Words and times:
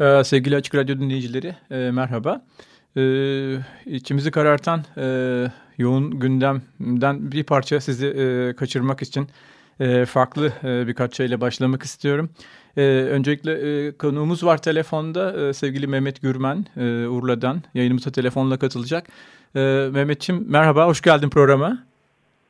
Ee, 0.00 0.24
sevgili 0.24 0.56
Açık 0.56 0.74
Radyo 0.74 0.98
dinleyicileri 0.98 1.54
e, 1.70 1.90
merhaba. 1.90 2.44
Ee, 2.96 3.56
içimizi 3.86 4.30
karartan 4.30 4.84
e, 4.96 5.06
yoğun 5.78 6.20
gündemden 6.20 7.32
bir 7.32 7.44
parça 7.44 7.80
sizi 7.80 8.06
e, 8.06 8.52
kaçırmak 8.56 9.02
için 9.02 9.28
farklı 10.06 10.52
birkaç 10.62 11.16
şeyle 11.16 11.40
başlamak 11.40 11.82
istiyorum. 11.82 12.30
Öncelikle 12.76 13.52
e, 13.86 13.92
konuğumuz 13.92 14.44
var 14.44 14.62
telefonda 14.62 15.54
sevgili 15.54 15.86
Mehmet 15.86 16.22
Gürmen 16.22 16.66
e, 16.76 17.06
Urla'dan 17.06 17.62
yayınımıza 17.74 18.10
telefonla 18.10 18.58
katılacak. 18.58 19.06
Mehmetçim 19.92 20.44
merhaba 20.48 20.86
hoş 20.86 21.00
geldin 21.00 21.30
programa. 21.30 21.86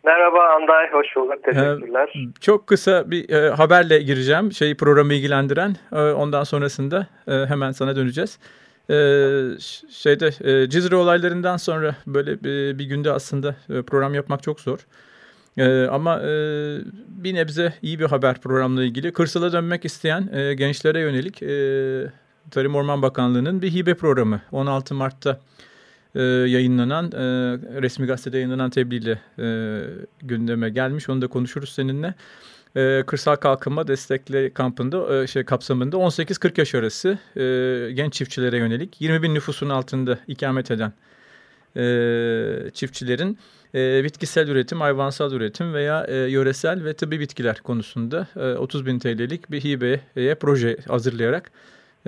Merhaba 0.06 0.38
Anday, 0.56 0.92
hoş 0.92 1.16
bulduk. 1.16 1.44
Teşekkürler. 1.44 2.12
Ee, 2.16 2.40
çok 2.40 2.66
kısa 2.66 3.10
bir 3.10 3.30
e, 3.30 3.50
haberle 3.50 3.98
gireceğim. 3.98 4.52
Şeyi 4.52 4.76
programı 4.76 5.14
ilgilendiren. 5.14 5.76
E, 5.92 5.96
ondan 5.96 6.44
sonrasında 6.44 7.06
e, 7.28 7.32
hemen 7.32 7.72
sana 7.72 7.96
döneceğiz. 7.96 8.38
E, 8.90 8.96
şeyde 9.90 10.26
e, 10.26 10.68
Cizre 10.70 10.96
olaylarından 10.96 11.56
sonra 11.56 11.94
böyle 12.06 12.44
bir, 12.44 12.78
bir 12.78 12.84
günde 12.84 13.12
aslında 13.12 13.56
e, 13.70 13.82
program 13.82 14.14
yapmak 14.14 14.42
çok 14.42 14.60
zor. 14.60 14.78
E, 15.58 15.86
ama 15.86 16.20
e, 16.20 16.30
bir 17.08 17.34
nebze 17.34 17.72
iyi 17.82 17.98
bir 17.98 18.04
haber 18.04 18.40
programla 18.40 18.84
ilgili. 18.84 19.12
Kırsala 19.12 19.52
dönmek 19.52 19.84
isteyen 19.84 20.28
e, 20.32 20.54
gençlere 20.54 21.00
yönelik 21.00 21.42
e, 21.42 21.48
Tarım 22.50 22.74
Orman 22.74 23.02
Bakanlığı'nın 23.02 23.62
bir 23.62 23.74
hibe 23.74 23.94
programı 23.94 24.40
16 24.52 24.94
Mart'ta 24.94 25.38
e, 26.16 26.22
yayınlanan, 26.22 27.04
e, 27.06 27.18
resmi 27.82 28.06
gazetede 28.06 28.36
yayınlanan 28.36 28.70
tebliğle 28.70 29.20
e, 29.38 29.46
gündeme 30.22 30.70
gelmiş. 30.70 31.08
Onu 31.08 31.22
da 31.22 31.26
konuşuruz 31.26 31.68
seninle. 31.68 32.14
E, 32.76 33.02
Kırsal 33.06 33.36
Kalkınma 33.36 33.88
Destekli 33.88 34.50
Kampı'nda 34.54 35.22
e, 35.22 35.26
şey 35.26 35.44
kapsamında 35.44 35.96
18-40 35.96 36.60
yaş 36.60 36.74
arası 36.74 37.18
e, 37.36 37.92
genç 37.92 38.12
çiftçilere 38.12 38.58
yönelik 38.58 39.00
20 39.00 39.22
bin 39.22 39.34
nüfusun 39.34 39.68
altında 39.68 40.18
ikamet 40.26 40.70
eden 40.70 40.92
e, 41.76 42.70
çiftçilerin 42.74 43.38
e, 43.74 44.04
bitkisel 44.04 44.48
üretim, 44.48 44.80
hayvansal 44.80 45.32
üretim 45.32 45.74
veya 45.74 46.04
e, 46.04 46.16
yöresel 46.16 46.84
ve 46.84 46.94
tıbbi 46.94 47.20
bitkiler 47.20 47.60
konusunda 47.60 48.26
e, 48.36 48.40
30 48.40 48.86
bin 48.86 48.98
TL'lik 48.98 49.50
bir 49.50 49.64
hibeye 49.64 50.34
proje 50.34 50.76
hazırlayarak 50.88 51.50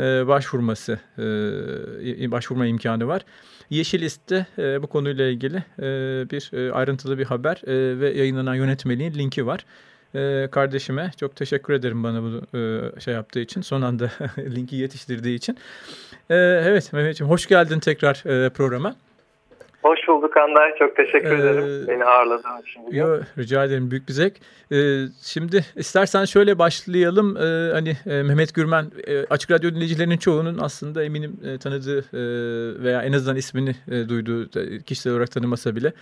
başvurması, 0.03 0.99
e, 1.19 2.31
başvurma 2.31 2.67
imkanı 2.67 3.07
var. 3.07 3.23
Yeşil 3.71 4.03
List'te 4.03 4.47
e, 4.59 4.83
bu 4.83 4.87
konuyla 4.87 5.27
ilgili 5.27 5.57
e, 5.57 5.83
bir 6.31 6.51
e, 6.53 6.73
ayrıntılı 6.73 7.19
bir 7.19 7.25
haber 7.25 7.63
e, 7.67 8.01
ve 8.01 8.11
yayınlanan 8.11 8.55
yönetmeliğin 8.55 9.15
linki 9.15 9.47
var. 9.47 9.65
E, 10.15 10.49
kardeşime 10.51 11.11
çok 11.17 11.37
teşekkür 11.37 11.73
ederim 11.75 12.03
bana 12.03 12.23
bu 12.23 12.59
e, 12.59 13.01
şey 13.01 13.15
yaptığı 13.15 13.41
için, 13.41 13.61
son 13.61 13.83
anda 13.83 14.11
linki 14.39 14.77
yetiştirdiği 14.77 15.37
için. 15.37 15.59
E, 16.31 16.35
evet 16.37 16.93
Mehmetciğim 16.93 17.31
hoş 17.31 17.47
geldin 17.47 17.81
tekrar 17.81 18.45
e, 18.47 18.51
programa. 18.51 18.97
Hoş 19.89 20.09
bulduk 20.09 20.37
Anday. 20.37 20.75
Çok 20.79 20.97
teşekkür 20.97 21.31
ee, 21.31 21.41
ederim 21.41 21.89
beni 21.89 22.05
ağırladığın 22.05 22.63
için. 22.63 22.83
Yo, 22.91 23.21
rica 23.39 23.65
ederim. 23.65 23.91
Büyük 23.91 24.09
bir 24.09 24.13
zevk. 24.13 24.35
Ee, 24.73 25.05
şimdi 25.23 25.65
istersen 25.77 26.25
şöyle 26.25 26.59
başlayalım. 26.59 27.37
Ee, 27.37 27.73
hani 27.73 27.97
e, 28.07 28.23
Mehmet 28.23 28.55
Gürmen 28.55 28.85
e, 29.07 29.25
Açık 29.25 29.51
Radyo 29.51 29.71
dinleyicilerinin 29.71 30.17
çoğunun 30.17 30.59
aslında 30.59 31.05
eminim 31.05 31.41
e, 31.45 31.59
tanıdığı 31.59 32.05
veya 32.85 33.03
en 33.03 33.13
azından 33.13 33.37
ismini 33.37 33.75
duyduğu 34.09 34.51
kişisel 34.83 35.13
olarak 35.13 35.31
tanımasa 35.31 35.77
bile. 35.77 35.93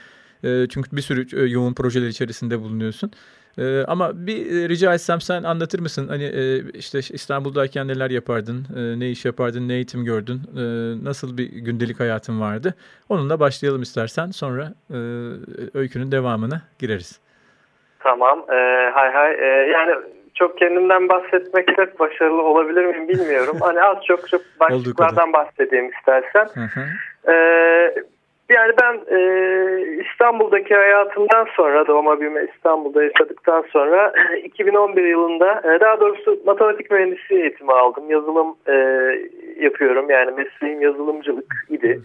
Çünkü 0.69 0.97
bir 0.97 1.03
sürü 1.03 1.53
yoğun 1.53 1.75
projeler 1.75 2.09
içerisinde 2.09 2.61
bulunuyorsun. 2.61 3.11
Ee, 3.59 3.85
ama 3.89 4.27
bir 4.27 4.37
e, 4.37 4.69
rica 4.69 4.95
etsem 4.95 5.21
sen 5.21 5.43
anlatır 5.43 5.81
mısın? 5.81 6.09
Hani 6.09 6.25
e, 6.25 6.59
işte 6.75 6.99
İstanbul'dayken 6.99 7.89
neler 7.89 8.11
yapardın? 8.11 8.67
E, 8.77 9.01
ne 9.01 9.09
iş 9.09 9.25
yapardın? 9.25 9.69
Ne 9.69 9.75
eğitim 9.75 10.05
gördün? 10.05 10.41
E, 10.57 10.63
nasıl 11.05 11.39
bir 11.39 11.45
gündelik 11.53 12.01
hayatın 12.01 12.41
vardı? 12.41 12.75
Onunla 13.09 13.41
başlayalım 13.41 13.83
istersen. 13.83 14.31
Sonra 14.31 14.73
e, 14.91 14.99
öykünün 15.79 16.13
devamına 16.13 16.63
gireriz. 16.79 17.21
Tamam. 18.01 18.45
E, 18.51 18.91
hay 18.95 19.13
hay. 19.13 19.33
E, 19.33 19.71
yani 19.71 19.95
çok 20.35 20.59
kendimden 20.59 21.09
bahsetmekte 21.09 21.99
başarılı 21.99 22.43
olabilir 22.43 22.85
miyim 22.85 23.09
bilmiyorum. 23.09 23.57
hani 23.61 23.83
az 23.83 23.97
çok 24.05 24.29
çok 24.29 24.41
başlıklardan 24.61 25.33
bahsedeyim 25.33 25.91
istersen. 25.91 26.49
Hı 26.55 26.61
hı. 26.61 27.33
E, 27.33 27.35
yani 28.49 28.73
ben 28.83 29.17
e, 29.17 29.21
İstanbul'daki 30.05 30.75
hayatımdan 30.75 31.47
sonra 31.57 31.87
doğma 31.87 32.21
büyüme 32.21 32.47
İstanbul'da 32.57 33.03
yaşadıktan 33.03 33.65
sonra 33.73 34.13
2011 34.45 35.05
yılında 35.05 35.61
e, 35.65 35.81
daha 35.81 36.01
doğrusu 36.01 36.41
matematik 36.47 36.91
mühendisliği 36.91 37.41
eğitimi 37.41 37.73
aldım. 37.73 38.11
Yazılım 38.11 38.57
e, 38.69 38.75
yapıyorum 39.61 40.11
yani 40.11 40.31
mesleğim 40.31 40.81
yazılımcılık 40.83 41.55
idi. 41.71 42.01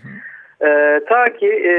E, 0.61 0.99
ta 1.09 1.25
ki 1.25 1.47
e, 1.47 1.73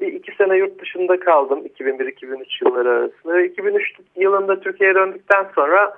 bir 0.00 0.12
iki 0.12 0.36
sene 0.36 0.56
yurt 0.56 0.80
dışında 0.80 1.20
kaldım 1.20 1.66
2001-2003 1.66 2.64
yılları 2.64 2.88
arasında. 2.88 3.42
2003 3.42 3.92
yılında 4.16 4.60
Türkiye'ye 4.60 4.94
döndükten 4.94 5.46
sonra 5.54 5.92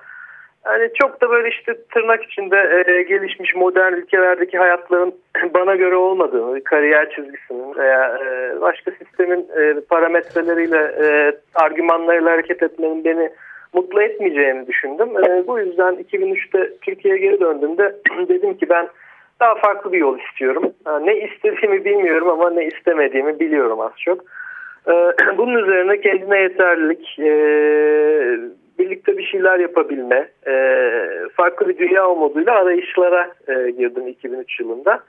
Hani 0.63 0.89
çok 1.01 1.21
da 1.21 1.29
böyle 1.29 1.49
işte 1.49 1.73
tırnak 1.93 2.23
içinde 2.23 2.83
e, 2.87 3.01
gelişmiş 3.01 3.55
modern 3.55 3.93
ülkelerdeki 3.93 4.57
hayatların 4.57 5.15
bana 5.53 5.75
göre 5.75 5.95
olmadığını, 5.95 6.63
kariyer 6.63 7.09
çizgisinin 7.09 7.75
veya 7.75 8.17
e, 8.17 8.61
başka 8.61 8.91
sistemin 8.91 9.47
e, 9.57 9.81
parametreleriyle, 9.89 10.77
e, 10.77 11.33
argümanlarıyla 11.55 12.31
hareket 12.31 12.63
etmenin 12.63 13.05
beni 13.05 13.29
mutlu 13.73 14.01
etmeyeceğini 14.01 14.67
düşündüm. 14.67 15.09
E, 15.17 15.47
bu 15.47 15.59
yüzden 15.59 15.93
2003'te 15.93 16.77
Türkiye'ye 16.81 17.19
geri 17.19 17.39
döndüğümde 17.39 17.95
dedim 18.29 18.57
ki 18.57 18.69
ben 18.69 18.87
daha 19.39 19.55
farklı 19.55 19.93
bir 19.93 19.97
yol 19.97 20.19
istiyorum. 20.19 20.73
Yani 20.85 21.07
ne 21.07 21.19
istediğimi 21.19 21.85
bilmiyorum 21.85 22.29
ama 22.29 22.49
ne 22.49 22.65
istemediğimi 22.65 23.39
biliyorum 23.39 23.79
az 23.79 23.91
çok. 23.97 24.19
E, 24.87 24.91
bunun 25.37 25.63
üzerine 25.63 26.01
kendine 26.01 26.39
yeterlilik, 26.39 27.19
e, 27.19 27.29
birlikte 28.79 29.17
bir 29.17 29.23
şeyler 29.23 29.59
yapabilme, 29.59 30.29
e, 30.47 30.53
farklı 31.35 31.69
bir 31.69 31.77
dünya 31.77 32.09
umuduyla 32.09 32.53
arayışlara 32.53 33.31
e, 33.47 33.71
girdim 33.71 34.07
2003 34.07 34.59
yılında. 34.59 34.99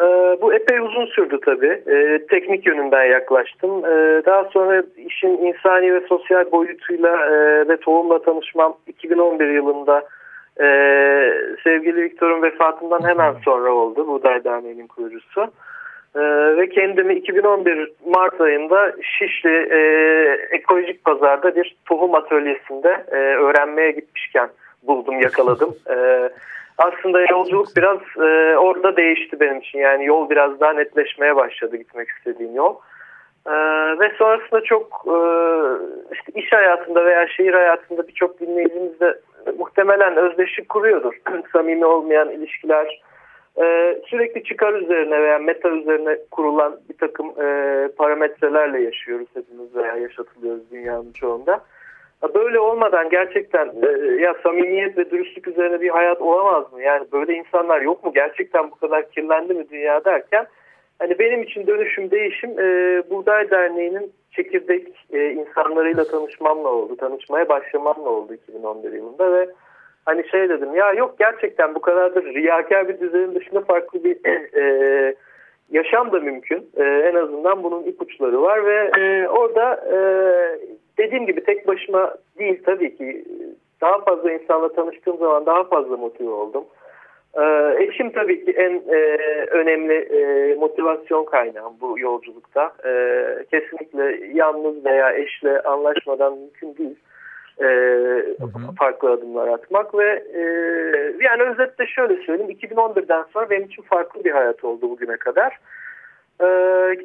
E, 0.00 0.04
bu 0.42 0.54
epey 0.54 0.78
uzun 0.78 1.06
sürdü 1.06 1.38
tabii. 1.44 1.82
E, 1.86 2.26
teknik 2.30 2.66
yönünden 2.66 3.04
yaklaştım. 3.04 3.84
E, 3.84 4.22
daha 4.26 4.44
sonra 4.44 4.82
işin 4.96 5.28
insani 5.28 5.94
ve 5.94 6.00
sosyal 6.00 6.52
boyutuyla 6.52 7.26
e, 7.26 7.68
ve 7.68 7.76
tohumla 7.76 8.22
tanışmam 8.22 8.76
2011 8.86 9.48
yılında 9.48 10.02
e, 10.60 10.66
sevgili 11.64 12.02
Viktor'un 12.02 12.42
vefatından 12.42 13.08
hemen 13.08 13.34
sonra 13.44 13.72
oldu. 13.72 14.06
Buğday 14.06 14.44
Derneği'nin 14.44 14.86
kurucusu. 14.86 15.46
Ee, 16.16 16.20
ve 16.56 16.68
kendimi 16.68 17.14
2011 17.14 17.92
Mart 18.06 18.40
ayında 18.40 18.92
Şişli 19.02 19.68
e, 19.70 19.78
ekolojik 20.50 21.04
pazarda 21.04 21.56
bir 21.56 21.76
tohum 21.84 22.14
atölyesinde 22.14 23.04
e, 23.10 23.16
öğrenmeye 23.16 23.90
gitmişken 23.90 24.48
buldum 24.82 25.20
yakaladım. 25.20 25.74
e, 25.90 26.28
aslında 26.78 27.20
yolculuk 27.20 27.66
biraz 27.76 27.98
e, 28.16 28.56
orada 28.56 28.96
değişti 28.96 29.40
benim 29.40 29.58
için 29.58 29.78
yani 29.78 30.04
yol 30.04 30.30
biraz 30.30 30.60
daha 30.60 30.72
netleşmeye 30.72 31.36
başladı 31.36 31.76
gitmek 31.76 32.08
istediğim 32.08 32.54
yol. 32.54 32.76
E, 33.46 33.52
ve 33.98 34.12
sonrasında 34.18 34.60
çok 34.60 35.04
e, 35.06 35.16
işte 36.12 36.32
iş 36.34 36.52
hayatında 36.52 37.04
veya 37.04 37.28
şehir 37.28 37.52
hayatında 37.52 38.08
birçok 38.08 38.40
dinleyicimiz 38.40 39.00
de 39.00 39.18
muhtemelen 39.58 40.16
özdeşlik 40.16 40.68
kuruyordur. 40.68 41.14
Samimi 41.52 41.86
olmayan 41.86 42.30
ilişkiler 42.30 43.02
e, 43.60 43.98
sürekli 44.06 44.44
çıkar 44.44 44.72
üzerine 44.74 45.22
veya 45.22 45.38
meta 45.38 45.68
üzerine 45.68 46.18
kurulan 46.30 46.80
bir 46.88 46.98
takım 46.98 47.26
e, 47.26 47.88
parametrelerle 47.96 48.82
yaşıyoruz 48.82 49.28
hepimiz 49.34 49.76
veya 49.76 49.96
yaşatılıyoruz 49.96 50.70
dünyanın 50.70 51.12
çoğunda. 51.12 51.60
Böyle 52.34 52.60
olmadan 52.60 53.10
gerçekten 53.10 53.72
e, 53.82 54.22
ya 54.22 54.34
samimiyet 54.42 54.98
ve 54.98 55.10
dürüstlük 55.10 55.48
üzerine 55.48 55.80
bir 55.80 55.88
hayat 55.88 56.22
olamaz 56.22 56.72
mı? 56.72 56.82
Yani 56.82 57.06
böyle 57.12 57.34
insanlar 57.34 57.80
yok 57.80 58.04
mu? 58.04 58.12
Gerçekten 58.14 58.70
bu 58.70 58.74
kadar 58.74 59.10
kirlendi 59.10 59.54
mi 59.54 59.70
dünya 59.70 60.04
derken 60.04 60.46
hani 60.98 61.18
benim 61.18 61.42
için 61.42 61.66
dönüşüm 61.66 62.10
değişim 62.10 62.50
e, 62.50 63.02
Buğday 63.10 63.50
Derneği'nin 63.50 64.12
çekirdek 64.30 65.06
e, 65.12 65.30
insanlarıyla 65.30 66.04
tanışmamla 66.04 66.68
oldu. 66.68 66.96
Tanışmaya 66.96 67.48
başlamamla 67.48 68.10
oldu 68.10 68.34
2011 68.34 68.92
yılında 68.92 69.32
ve 69.32 69.48
hani 70.04 70.28
şey 70.28 70.48
dedim 70.48 70.74
ya 70.74 70.92
yok 70.92 71.14
gerçekten 71.18 71.74
bu 71.74 71.80
kadardır 71.80 72.24
riyakar 72.24 72.88
bir 72.88 73.00
düzenin 73.00 73.34
dışında 73.34 73.60
farklı 73.60 74.04
bir 74.04 74.16
e, 74.56 75.14
yaşam 75.70 76.12
da 76.12 76.20
mümkün. 76.20 76.70
E, 76.76 76.84
en 76.84 77.14
azından 77.14 77.62
bunun 77.62 77.82
ipuçları 77.82 78.42
var 78.42 78.66
ve 78.66 78.90
e, 79.00 79.28
orada 79.28 79.84
e, 79.92 79.98
dediğim 80.98 81.26
gibi 81.26 81.44
tek 81.44 81.66
başıma 81.66 82.14
değil 82.38 82.62
tabii 82.66 82.96
ki 82.96 83.24
daha 83.80 84.00
fazla 84.00 84.32
insanla 84.32 84.72
tanıştığım 84.72 85.18
zaman 85.18 85.46
daha 85.46 85.64
fazla 85.64 85.96
motive 85.96 86.30
oldum. 86.30 86.64
Ee, 87.38 87.76
eşim 87.78 88.10
tabii 88.10 88.44
ki 88.44 88.50
en 88.50 88.82
e, 88.88 88.98
önemli 89.50 89.94
e, 89.94 90.54
motivasyon 90.54 91.24
kaynağım 91.24 91.72
bu 91.80 91.98
yolculukta. 91.98 92.72
E, 92.84 92.92
kesinlikle 93.50 94.26
yalnız 94.34 94.84
veya 94.84 95.12
eşle 95.12 95.60
anlaşmadan 95.60 96.38
mümkün 96.38 96.76
değil 96.76 96.96
e, 97.60 97.64
hı 97.64 98.44
hı. 98.44 98.74
farklı 98.78 99.10
adımlar 99.10 99.48
atmak 99.48 99.94
ve 99.94 100.24
e, 100.34 100.42
yani 101.24 101.42
özetle 101.42 101.86
şöyle 101.86 102.22
söyleyeyim 102.22 102.58
2011'den 102.62 103.24
sonra 103.32 103.50
benim 103.50 103.64
için 103.64 103.82
farklı 103.82 104.24
bir 104.24 104.30
hayat 104.30 104.64
oldu 104.64 104.90
bugüne 104.90 105.16
kadar. 105.16 105.58
E, 106.40 106.48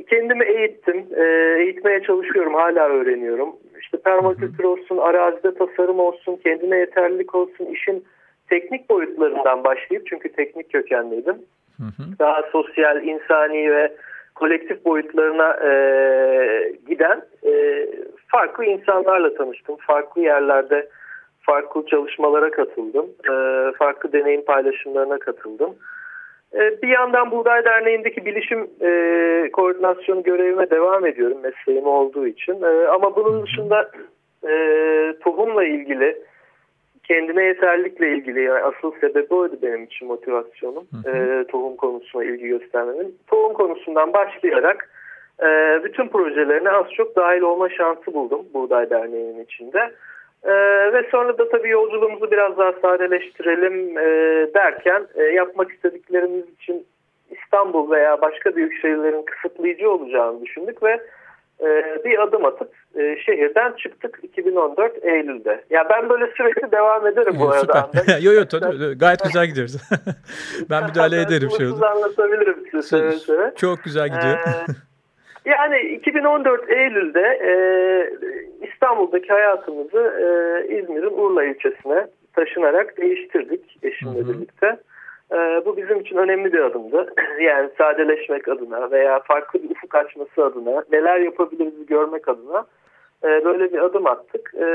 kendimi 0.10 0.46
eğittim, 0.46 1.06
e, 1.16 1.24
eğitmeye 1.60 2.04
çalışıyorum, 2.04 2.54
hala 2.54 2.90
öğreniyorum. 2.90 3.56
İşte 3.82 3.98
permakültür 3.98 4.64
olsun, 4.64 4.98
arazide 4.98 5.54
tasarım 5.54 6.00
olsun, 6.00 6.40
kendine 6.44 6.78
yeterlilik 6.78 7.36
olsun, 7.36 7.66
işin 7.66 8.06
teknik 8.50 8.90
boyutlarından 8.90 9.64
başlayıp 9.64 10.08
çünkü 10.08 10.32
teknik 10.32 10.72
kökenliydim. 10.72 11.36
Hı 11.78 11.84
hı. 11.84 12.20
Daha 12.20 12.42
sosyal, 12.52 13.04
insani 13.04 13.72
ve 13.72 13.94
kolektif 14.39 14.86
boyutlarına 14.86 15.54
e, 15.54 15.72
giden 16.88 17.22
e, 17.45 17.86
farklı 18.28 18.66
insanlarla 18.66 19.34
tanıştım. 19.34 19.75
Farklı 19.88 20.22
yerlerde 20.22 20.89
farklı 21.42 21.86
çalışmalara 21.86 22.51
katıldım. 22.51 23.06
E, 23.06 23.34
farklı 23.78 24.13
deneyim 24.13 24.45
paylaşımlarına 24.45 25.19
katıldım. 25.19 25.75
E, 26.54 26.81
bir 26.81 26.88
yandan 26.88 27.31
Buğday 27.31 27.66
Derneği'ndeki 27.66 28.25
bilişim 28.25 28.68
e, 28.81 28.89
koordinasyonu 29.54 30.24
görevime 30.24 30.69
devam 30.69 31.06
ediyorum 31.06 31.38
mesleğim 31.44 31.88
olduğu 31.88 32.28
için. 32.28 32.63
E, 32.63 32.88
ama 32.88 33.16
bunun 33.16 33.44
dışında 33.44 33.92
e, 34.50 34.54
tohumla 35.24 35.63
ilgili 35.63 36.18
kendine 37.07 37.44
yeterlikle 37.44 38.15
ilgili 38.15 38.44
yani 38.44 38.63
asıl 38.63 38.92
sebebi 39.01 39.33
oydu 39.33 39.56
benim 39.62 39.83
için 39.83 40.07
motivasyonum. 40.07 40.88
Hı 41.04 41.12
hı. 41.12 41.18
E, 41.18 41.48
tohum 41.48 41.75
konusuna 41.75 42.24
ilgi 42.24 42.48
göstermemin. 42.48 43.18
Tohum 43.27 43.54
konusundan 43.54 44.13
başlayarak 44.13 44.89
e, 45.42 45.80
bütün 45.83 46.07
projelerine 46.07 46.69
az 46.69 46.86
çok 46.92 47.15
dahil 47.15 47.42
olma 47.42 47.69
şansı 47.69 48.13
buldum 48.13 48.45
Buğday 48.54 48.89
Derneği'nin 48.89 49.44
içinde. 49.44 49.92
E, 50.44 50.54
ve 50.94 51.07
sonra 51.12 51.38
da 51.38 51.50
tabii 51.50 51.69
yolculuğumuzu 51.69 52.31
biraz 52.31 52.57
daha 52.57 52.74
sadeleştirelim 52.74 53.98
e, 53.98 54.03
derken 54.53 55.07
e, 55.15 55.24
yapmak 55.24 55.71
istediklerimiz 55.71 56.45
için 56.62 56.86
İstanbul 57.31 57.92
veya 57.92 58.21
başka 58.21 58.56
büyük 58.56 58.81
şehirlerin 58.81 59.24
kısıtlayıcı 59.24 59.92
olacağını 59.92 60.42
düşündük 60.42 60.83
ve 60.83 61.00
bir 62.06 62.19
adım 62.24 62.45
atıp 62.45 62.71
e, 62.95 63.18
şehirden 63.25 63.74
çıktık 63.77 64.19
2014 64.24 65.06
Eylül'de. 65.06 65.63
Ya 65.69 65.88
ben 65.89 66.09
böyle 66.09 66.31
sürekli 66.38 66.71
devam 66.71 67.07
ederim 67.07 67.33
bu 67.39 67.50
arada. 67.51 67.89
yo 68.21 68.31
yo 68.31 68.44
gayet 68.95 69.24
güzel 69.24 69.48
gidiyoruz. 69.48 69.77
ben 70.69 70.83
müdahale 70.83 71.21
ederim 71.21 71.50
şey 71.57 71.68
oldu. 71.68 71.86
anlatabilirim 71.86 72.63
size 72.71 72.81
seve 72.81 73.12
seve. 73.12 73.54
Çok 73.56 73.83
güzel 73.83 74.07
gidiyor. 74.07 74.38
Ee, 74.38 74.71
yani 75.45 75.80
2014 75.80 76.69
Eylül'de 76.69 77.21
e, 77.21 77.51
İstanbul'daki 78.68 79.27
hayatımızı 79.27 79.98
e, 79.98 80.27
İzmir'in 80.75 81.18
Urla 81.18 81.44
ilçesine 81.44 82.07
taşınarak 82.33 82.98
değiştirdik 82.98 83.77
eşimle 83.83 84.19
Hı-hı. 84.19 84.33
birlikte. 84.33 84.77
E, 85.31 85.65
bu 85.65 85.77
bizim 85.77 86.00
için 86.00 86.18
önemli 86.18 86.53
bir 86.53 86.59
adımdı. 86.59 87.13
yani 87.41 87.69
sadeleşmek 87.77 88.47
adına 88.47 88.91
veya 88.91 89.19
farklı 89.19 89.63
bir 89.63 89.69
ufuk 89.69 89.95
açması 89.95 90.45
adına, 90.45 90.83
neler 90.91 91.19
yapabiliriz 91.19 91.85
görmek 91.85 92.27
adına 92.27 92.65
e, 93.24 93.45
böyle 93.45 93.74
bir 93.74 93.79
adım 93.79 94.07
attık. 94.07 94.53
E, 94.56 94.68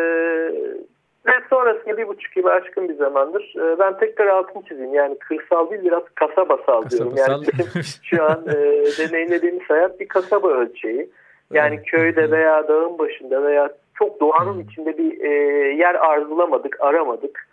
ve 1.27 1.33
sonrasında 1.51 1.97
bir 1.97 2.09
buçuk 2.09 2.37
yıl 2.37 2.47
aşkın 2.47 2.89
bir 2.89 2.95
zamandır 2.95 3.55
e, 3.57 3.79
ben 3.79 3.99
tekrar 3.99 4.27
altını 4.27 4.63
çizeyim. 4.65 4.95
Yani 4.95 5.19
kırsal 5.19 5.71
değil 5.71 5.85
biraz 5.85 6.03
kasabasal 6.15 6.91
diyorum. 6.91 7.15
Yani 7.17 7.47
bizim 7.47 7.83
şu 8.03 8.25
an 8.25 8.45
e, 8.49 8.55
deneyimlediğimiz 8.99 9.71
hayat 9.71 10.01
bir 10.01 10.09
kasaba 10.09 10.49
ölçeği. 10.49 11.11
Yani 11.53 11.83
köyde 11.83 12.31
veya 12.31 12.69
dağın 12.69 12.99
başında 12.99 13.45
veya 13.45 13.71
çok 13.95 14.21
doğanın 14.21 14.61
içinde 14.61 14.99
bir 14.99 15.21
e, 15.21 15.29
yer 15.73 15.95
arzulamadık, 15.95 16.77
aramadık. 16.81 17.49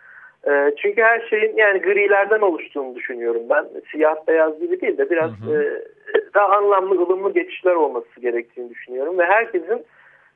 E, 0.48 0.72
çünkü 0.78 1.02
her 1.02 1.20
şeyin 1.30 1.58
yani 1.58 1.80
grilerden 1.80 2.42
oluştuğunu 2.42 2.96
düşünüyorum 2.96 3.42
ben. 3.50 3.66
Siyah 3.92 4.16
beyaz 4.28 4.60
gibi 4.60 4.82
değil 4.82 4.98
de 4.98 5.10
biraz 5.10 5.32
hı 5.32 5.52
hı. 5.52 5.64
E, 5.64 5.82
daha 6.34 6.58
anlamlı, 6.58 6.96
ılımlı 6.96 7.34
geçişler 7.34 7.76
olması 7.76 8.20
gerektiğini 8.22 8.70
düşünüyorum. 8.70 9.20
Ve 9.20 9.26
herkesin 9.26 9.86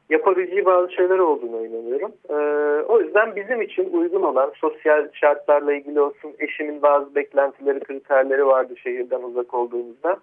yapabileceği 0.10 0.66
bazı 0.66 0.94
şeyler 0.94 1.20
olduğunu 1.20 1.66
inanıyorum. 1.66 2.12
E, 2.30 2.36
o 2.84 3.02
yüzden 3.02 3.36
bizim 3.36 3.62
için 3.62 3.90
uygun 3.94 4.24
olan 4.24 4.52
sosyal 4.56 5.08
şartlarla 5.14 5.74
ilgili 5.74 6.02
olsun, 6.02 6.34
eşimin 6.40 6.82
bazı 6.82 7.16
beklentileri, 7.16 7.80
kriterleri 7.80 8.46
vardı 8.46 8.74
şehirden 8.78 9.22
uzak 9.22 9.54
olduğumuzda. 9.54 10.18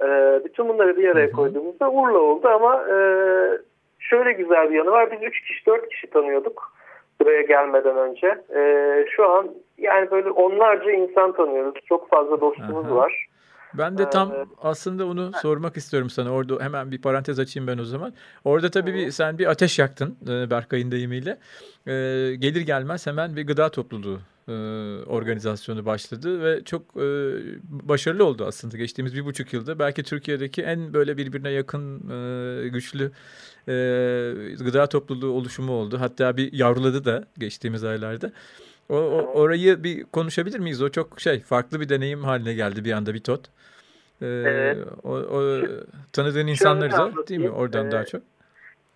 E, 0.00 0.40
bütün 0.44 0.68
bunları 0.68 0.96
bir 0.96 1.08
araya 1.08 1.32
koyduğumuzda 1.32 1.90
Urla 1.90 2.18
oldu 2.18 2.48
ama 2.48 2.84
e, 2.88 2.96
şöyle 3.98 4.32
güzel 4.32 4.70
bir 4.70 4.76
yanı 4.76 4.90
var. 4.90 5.12
Biz 5.12 5.22
3 5.22 5.40
kişi, 5.40 5.66
4 5.66 5.88
kişi 5.88 6.06
tanıyorduk 6.06 6.72
buraya 7.20 7.42
gelmeden 7.42 7.96
önce. 7.96 8.26
E, 8.56 8.60
şu 9.16 9.30
an 9.30 9.50
yani 9.78 10.10
böyle 10.10 10.30
onlarca 10.30 10.90
insan 10.90 11.32
tanıyoruz. 11.32 11.74
Çok 11.88 12.10
fazla 12.10 12.40
dostumuz 12.40 12.86
Aha. 12.86 12.94
var. 12.94 13.26
Ben 13.74 13.98
de 13.98 14.10
tam 14.10 14.32
ee, 14.32 14.44
aslında 14.62 15.06
onu 15.06 15.22
evet. 15.22 15.36
sormak 15.42 15.76
istiyorum 15.76 16.10
sana. 16.10 16.32
Orada 16.32 16.64
hemen 16.64 16.90
bir 16.90 17.02
parantez 17.02 17.38
açayım 17.38 17.66
ben 17.66 17.78
o 17.78 17.84
zaman. 17.84 18.12
Orada 18.44 18.70
tabii 18.70 18.94
bir, 18.94 19.10
sen 19.10 19.38
bir 19.38 19.46
ateş 19.46 19.78
yaktın 19.78 20.16
e, 20.28 20.50
Berkay'ın 20.50 20.90
deyimiyle. 20.90 21.30
E, 21.86 21.92
gelir 22.34 22.60
gelmez 22.60 23.06
hemen 23.06 23.36
bir 23.36 23.46
gıda 23.46 23.68
topluluğu 23.68 24.18
e, 24.48 24.52
organizasyonu 25.06 25.86
başladı 25.86 26.44
ve 26.44 26.64
çok 26.64 26.82
e, 26.82 27.06
başarılı 27.68 28.24
oldu 28.24 28.44
aslında 28.46 28.76
geçtiğimiz 28.76 29.16
bir 29.16 29.24
buçuk 29.24 29.52
yılda. 29.52 29.78
Belki 29.78 30.02
Türkiye'deki 30.02 30.62
en 30.62 30.94
böyle 30.94 31.16
birbirine 31.16 31.50
yakın 31.50 32.10
e, 32.10 32.68
güçlü 32.68 33.10
e, 33.68 33.74
gıda 34.64 34.86
topluluğu 34.86 35.30
oluşumu 35.30 35.72
oldu. 35.72 35.96
Hatta 36.00 36.36
bir 36.36 36.52
yavruladı 36.52 37.04
da 37.04 37.24
geçtiğimiz 37.38 37.84
aylarda. 37.84 38.32
O, 38.88 38.96
o, 38.96 39.40
orayı 39.40 39.84
bir 39.84 40.04
konuşabilir 40.04 40.58
miyiz? 40.58 40.82
O 40.82 40.88
çok 40.88 41.20
şey 41.20 41.40
farklı 41.40 41.80
bir 41.80 41.88
deneyim 41.88 42.24
haline 42.24 42.54
geldi 42.54 42.84
bir 42.84 42.92
anda 42.92 43.14
bir 43.14 43.20
tot. 43.20 43.40
Ee, 44.22 44.26
evet. 44.26 44.78
O, 45.04 45.10
o 45.10 45.60
tanıdığın 46.12 46.46
insanları 46.46 46.92
da 46.92 47.26
değil 47.28 47.40
mi 47.40 47.50
oradan 47.50 47.86
ee, 47.86 47.90
daha 47.90 48.04
çok? 48.04 48.22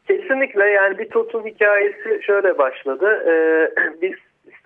Kesinlikle 0.08 0.64
yani 0.64 0.98
bir 0.98 1.10
totun 1.10 1.46
hikayesi 1.46 2.22
şöyle 2.22 2.58
başladı. 2.58 3.06
Ee, 3.26 3.70
biz 4.02 4.14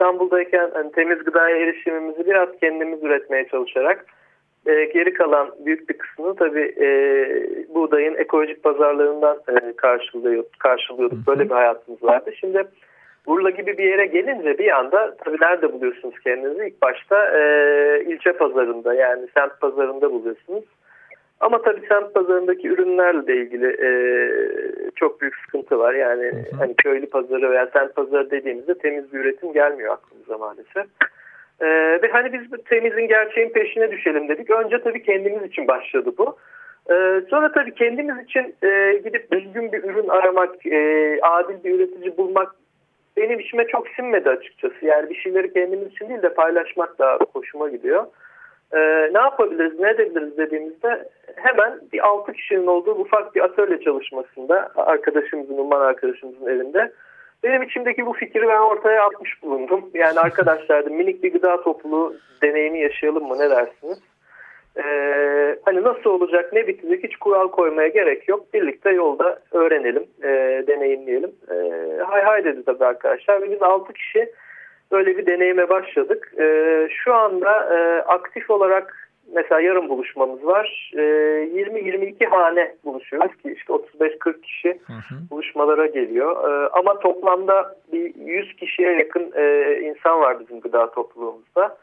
İstanbul'dayken 0.01 0.71
hani, 0.75 0.93
temiz 0.93 1.19
gıdaya 1.19 1.57
erişimimizi 1.57 2.27
biraz 2.27 2.49
kendimiz 2.61 3.03
üretmeye 3.03 3.49
çalışarak 3.49 4.07
e, 4.67 4.85
geri 4.85 5.13
kalan 5.13 5.51
büyük 5.65 5.89
bir 5.89 5.99
kısmını 5.99 6.37
tabii 6.37 6.75
e, 6.81 6.89
buğdayın 7.75 8.15
ekolojik 8.15 8.63
pazarlarından 8.63 9.39
e, 9.49 9.77
karşılıyorduk. 9.77 10.61
karşılıyorduk. 10.61 11.19
Böyle 11.27 11.45
bir 11.45 11.55
hayatımız 11.55 12.03
vardı. 12.03 12.33
Şimdi 12.41 12.65
Urla 13.27 13.51
gibi 13.51 13.79
bir 13.79 13.85
yere 13.85 14.07
gelince 14.07 14.59
bir 14.59 14.79
anda 14.79 15.17
tabii 15.25 15.37
nerede 15.41 15.73
buluyorsunuz 15.73 16.15
kendinizi? 16.25 16.67
İlk 16.67 16.83
başta 16.83 17.39
e, 17.39 17.43
ilçe 18.07 18.33
pazarında 18.33 18.95
yani 18.95 19.27
semt 19.35 19.61
pazarında 19.61 20.13
buluyorsunuz. 20.13 20.65
Ama 21.41 21.63
tabii 21.63 21.87
semt 21.89 22.15
pazarındaki 22.15 22.69
ürünlerle 22.69 23.27
de 23.27 23.37
ilgili 23.37 23.67
e, 23.67 23.91
çok 25.01 25.21
büyük 25.21 25.37
sıkıntı 25.37 25.79
var. 25.79 25.95
Yani 25.95 26.23
hı 26.23 26.37
hı. 26.37 26.57
hani 26.59 26.75
köylü 26.77 27.11
pazarı 27.11 27.51
veya 27.51 27.67
semt 27.73 27.95
pazarı 27.95 28.31
dediğimizde 28.31 28.75
temiz 28.79 29.13
bir 29.13 29.19
üretim 29.19 29.53
gelmiyor 29.53 29.93
aklımıza 29.93 30.39
maalesef. 30.39 30.87
E, 31.61 31.67
ve 32.03 32.09
hani 32.13 32.33
biz 32.33 32.65
temizin 32.65 33.09
gerçeğin 33.09 33.51
peşine 33.51 33.91
düşelim 33.91 34.29
dedik. 34.29 34.51
Önce 34.51 34.83
tabii 34.83 35.03
kendimiz 35.03 35.43
için 35.43 35.69
başladı 35.69 36.13
bu. 36.19 36.37
Ee, 36.91 37.23
sonra 37.31 37.53
tabii 37.53 37.75
kendimiz 37.75 38.25
için 38.25 38.55
e, 38.63 39.01
gidip 39.05 39.33
düzgün 39.33 39.73
bir 39.73 39.85
ürün 39.85 40.09
aramak, 40.09 40.67
e, 40.67 41.19
adil 41.23 41.65
bir 41.65 41.75
üretici 41.75 42.17
bulmak 42.17 42.55
benim 43.17 43.39
işime 43.39 43.67
çok 43.67 43.89
sinmedi 43.89 44.31
açıkçası. 44.31 44.87
Yani 44.87 45.11
bir 45.11 45.15
şeyleri 45.15 45.53
kendimiz 45.53 45.89
için 45.89 46.09
değil 46.09 46.23
de 46.23 46.35
paylaşmak 46.35 46.99
daha 46.99 47.19
hoşuma 47.33 47.69
gidiyor. 47.69 48.07
Ee, 48.75 49.11
ne 49.13 49.19
yapabiliriz, 49.19 49.81
ne 49.81 49.91
edebiliriz 49.91 50.37
dediğimizde 50.39 51.09
hemen 51.37 51.81
bir 51.93 52.07
altı 52.07 52.33
kişinin 52.33 52.67
olduğu 52.67 52.95
ufak 52.95 53.35
bir 53.35 53.41
atölye 53.41 53.81
çalışmasında 53.81 54.73
arkadaşımızın, 54.77 55.59
Umman 55.59 55.81
arkadaşımızın 55.81 56.47
evinde 56.47 56.93
benim 57.43 57.63
içimdeki 57.63 58.07
bu 58.07 58.13
fikri 58.13 58.49
ben 58.49 58.61
ortaya 58.61 59.05
atmış 59.05 59.43
bulundum. 59.43 59.91
Yani 59.95 60.21
arkadaşlar 60.25 60.85
minik 60.85 61.23
bir 61.23 61.33
gıda 61.33 61.63
topluluğu 61.63 62.17
deneyimi 62.43 62.81
yaşayalım 62.81 63.29
mı 63.29 63.39
ne 63.39 63.51
dersiniz? 63.51 63.99
Ee, 64.77 65.59
hani 65.65 65.83
nasıl 65.83 66.11
olacak 66.11 66.53
ne 66.53 66.67
bitecek 66.67 67.05
hiç 67.05 67.17
kural 67.17 67.49
koymaya 67.49 67.89
gerek 67.89 68.29
yok. 68.29 68.55
Birlikte 68.55 68.91
yolda 68.91 69.39
öğrenelim, 69.53 70.05
e, 70.23 70.29
deneyimleyelim. 70.67 71.33
E, 71.51 71.57
hay 72.03 72.23
hay 72.23 72.45
dedi 72.45 72.65
tabii 72.65 72.85
arkadaşlar. 72.85 73.43
Ve 73.43 73.51
biz 73.51 73.63
6 73.63 73.93
kişi 73.93 74.33
Böyle 74.93 75.19
bir 75.19 75.27
deneyime 75.27 75.69
başladık. 75.69 76.33
E, 76.39 76.89
şu 77.05 77.15
anda 77.15 77.77
e, 77.77 78.03
aktif 78.03 78.51
olarak 78.51 79.11
mesela 79.35 79.61
yarın 79.61 79.89
buluşmamız 79.89 80.47
var. 80.47 80.93
E, 80.95 81.01
20-22 81.01 82.27
hane 82.27 82.75
buluşuyoruz 82.85 83.37
ki 83.37 83.55
işte 83.57 83.73
35-40 83.73 84.41
kişi 84.41 84.81
hı 84.87 84.93
hı. 84.93 85.31
buluşmalara 85.31 85.87
geliyor. 85.87 86.51
E, 86.51 86.69
ama 86.69 86.99
toplamda 86.99 87.77
bir 87.93 88.15
100 88.15 88.57
kişiye 88.57 88.93
yakın 88.93 89.33
e, 89.35 89.75
insan 89.81 90.21
var 90.21 90.41
bizim 90.41 90.61
gıda 90.61 90.91
topluluğumuzda. 90.91 91.77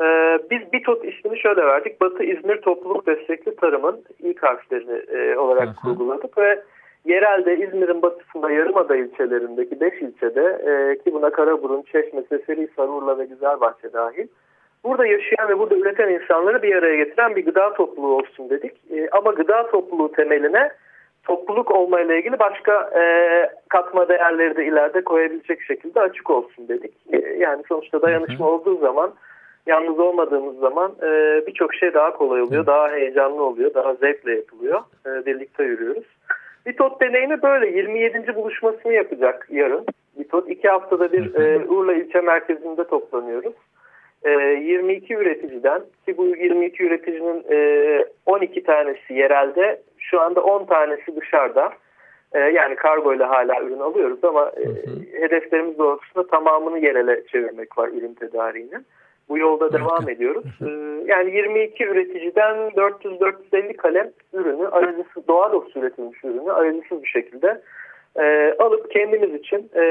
Ee, 0.00 0.38
biz 0.50 0.72
BİTOT 0.72 1.04
ismini 1.04 1.38
şöyle 1.38 1.66
verdik. 1.66 2.00
Batı 2.00 2.24
İzmir 2.24 2.60
Topluluk 2.60 3.06
Destekli 3.06 3.56
Tarım'ın 3.56 4.04
ilk 4.18 4.42
harflerini 4.42 4.98
e, 4.98 5.38
olarak 5.38 5.68
hı 5.68 5.70
hı. 5.70 5.76
kurguladık 5.82 6.38
ve 6.38 6.62
yerelde 7.06 7.56
İzmir'in 7.58 8.02
batısında 8.02 8.50
Yarımada 8.50 8.96
ilçelerindeki 8.96 9.80
5 9.80 10.02
ilçede 10.02 10.42
e, 10.42 10.98
ki 10.98 11.14
buna 11.14 11.30
Karaburun, 11.30 11.82
Çeşme, 11.82 12.22
Seferihisar, 12.22 12.88
Urla 12.88 13.18
ve 13.18 13.24
Güzelbahçe 13.24 13.92
dahil 13.92 14.26
burada 14.84 15.06
yaşayan 15.06 15.48
ve 15.48 15.58
burada 15.58 15.76
üreten 15.76 16.08
insanları 16.08 16.62
bir 16.62 16.74
araya 16.74 16.96
getiren 16.96 17.36
bir 17.36 17.44
gıda 17.44 17.72
topluluğu 17.72 18.16
olsun 18.16 18.50
dedik. 18.50 18.72
E, 18.90 19.08
ama 19.12 19.30
gıda 19.30 19.70
topluluğu 19.70 20.12
temeline 20.12 20.70
topluluk 21.24 21.70
olmayla 21.70 22.14
ilgili 22.14 22.38
başka 22.38 22.90
e, 23.00 23.02
katma 23.68 24.08
değerleri 24.08 24.56
de 24.56 24.66
ileride 24.66 25.04
koyabilecek 25.04 25.62
şekilde 25.62 26.00
açık 26.00 26.30
olsun 26.30 26.68
dedik. 26.68 26.92
E, 27.12 27.18
yani 27.38 27.62
sonuçta 27.68 28.02
dayanışma 28.02 28.48
olduğu 28.48 28.78
zaman 28.78 29.14
yalnız 29.66 29.98
olmadığımız 29.98 30.58
zaman 30.58 30.92
e, 31.02 31.42
birçok 31.46 31.74
şey 31.74 31.94
daha 31.94 32.12
kolay 32.12 32.42
oluyor, 32.42 32.66
daha 32.66 32.88
heyecanlı 32.88 33.42
oluyor, 33.42 33.74
daha 33.74 33.94
zevkle 33.94 34.34
yapılıyor. 34.34 34.80
E, 35.06 35.26
birlikte 35.26 35.64
yürüyoruz. 35.64 36.15
Bitot 36.66 37.00
deneyimi 37.00 37.42
böyle 37.42 37.66
27. 37.78 38.34
buluşmasını 38.34 38.92
yapacak 38.92 39.46
yarın. 39.50 39.86
Bitot 40.18 40.50
iki 40.50 40.68
haftada 40.68 41.12
bir 41.12 41.34
e, 41.34 41.66
Urla 41.66 41.94
ilçe 41.94 42.20
merkezinde 42.20 42.84
toplanıyoruz. 42.84 43.54
E, 44.24 44.30
22 44.30 45.14
üreticiden 45.14 45.82
ki 46.06 46.16
bu 46.16 46.26
22 46.26 46.84
üreticinin 46.84 47.44
e, 47.50 48.04
12 48.26 48.62
tanesi 48.62 49.14
yerelde 49.14 49.82
şu 49.98 50.20
anda 50.20 50.40
10 50.40 50.64
tanesi 50.64 51.16
dışarıda. 51.20 51.72
E, 52.32 52.38
yani 52.38 52.76
kargo 52.76 53.14
ile 53.14 53.24
hala 53.24 53.62
ürün 53.62 53.80
alıyoruz 53.80 54.24
ama 54.24 54.52
e, 54.56 54.64
hedeflerimiz 55.20 55.78
doğrultusunda 55.78 56.26
tamamını 56.26 56.78
yerele 56.78 57.26
çevirmek 57.26 57.78
var 57.78 57.88
ürün 57.88 58.14
tedariğinin. 58.14 58.86
Bu 59.28 59.38
yolda 59.38 59.72
devam 59.72 60.08
ediyoruz. 60.08 60.44
Ee, 60.60 61.04
yani 61.06 61.36
22 61.36 61.84
üreticiden 61.84 62.56
400-450 62.56 63.76
kalem 63.76 64.12
ürünü, 64.32 64.68
aracısı 64.68 65.28
doğa 65.28 65.52
dostu 65.52 65.80
üretilmiş 65.80 66.24
ürünü 66.24 66.52
aracısız 66.52 67.02
bir 67.02 67.08
şekilde 67.08 67.62
e, 68.18 68.54
alıp 68.58 68.90
kendimiz 68.90 69.40
için 69.40 69.70
e, 69.74 69.84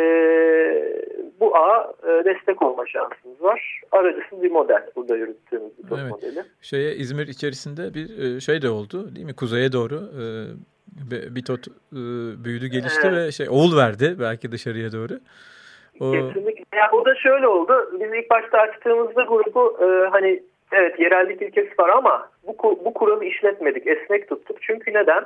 bu 1.40 1.58
ağa 1.58 1.94
e, 2.04 2.26
destek 2.26 2.62
olma 2.62 2.88
şansımız 2.88 3.42
var. 3.42 3.82
Aracısız 3.92 4.44
bir 4.44 4.52
model 4.52 4.90
burada 4.96 5.16
yürüttüğümüz 5.16 5.72
bir 5.78 5.98
evet. 5.98 6.12
modeli. 6.12 6.44
Şeye 6.62 6.96
İzmir 6.96 7.28
içerisinde 7.28 7.94
bir 7.94 8.36
e, 8.36 8.40
şey 8.40 8.62
de 8.62 8.70
oldu 8.70 9.16
değil 9.16 9.26
mi? 9.26 9.36
Kuzeye 9.36 9.72
doğru 9.72 9.96
e, 9.96 10.26
Bitot 11.36 11.68
e, 11.68 11.74
büyüdü 12.46 12.68
gelişti 12.68 13.08
evet. 13.08 13.18
ve 13.18 13.32
şey 13.32 13.50
oğul 13.50 13.78
verdi 13.78 14.16
belki 14.20 14.52
dışarıya 14.52 14.92
doğru. 14.92 15.20
O... 16.00 16.12
Kesinlikle. 16.12 16.64
Yani 16.76 16.92
o 16.92 17.06
da 17.06 17.15
şöyle 17.26 17.48
oldu. 17.48 17.92
Biz 18.00 18.14
ilk 18.14 18.30
başta 18.30 18.58
açtığımızda 18.58 19.24
grubu 19.24 19.78
e, 19.82 20.10
hani 20.10 20.44
evet 20.72 21.00
yerellik 21.00 21.42
ilkesi 21.42 21.72
var 21.80 21.90
ama 21.90 22.30
bu, 22.48 22.80
bu 22.86 22.94
kuralı 22.94 23.26
işletmedik. 23.26 23.88
Esnek 23.88 24.30
tuttuk. 24.30 24.58
Çünkü 24.62 24.94
neden? 24.94 25.26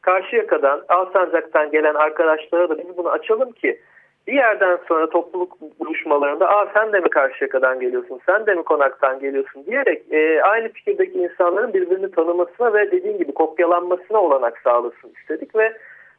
Karşıyaka'dan, 0.00 0.84
Alsancak'tan 0.88 1.70
gelen 1.70 1.94
arkadaşlara 1.94 2.68
da 2.68 2.78
biz 2.78 2.96
bunu 2.96 3.10
açalım 3.10 3.52
ki 3.52 3.80
bir 4.26 4.32
yerden 4.32 4.78
sonra 4.88 5.10
topluluk 5.10 5.56
buluşmalarında 5.80 6.48
Aa, 6.48 6.66
sen 6.74 6.92
de 6.92 7.00
mi 7.00 7.10
Karşıyaka'dan 7.10 7.80
geliyorsun, 7.80 8.20
sen 8.26 8.46
de 8.46 8.54
mi 8.54 8.62
Konak'tan 8.62 9.20
geliyorsun 9.20 9.66
diyerek 9.66 10.02
e, 10.12 10.42
aynı 10.42 10.68
fikirdeki 10.68 11.18
insanların 11.18 11.74
birbirini 11.74 12.10
tanımasına 12.10 12.74
ve 12.74 12.90
dediğim 12.90 13.18
gibi 13.18 13.32
kopyalanmasına 13.32 14.20
olanak 14.22 14.60
sağlasın 14.64 15.12
istedik 15.20 15.56
ve 15.56 15.72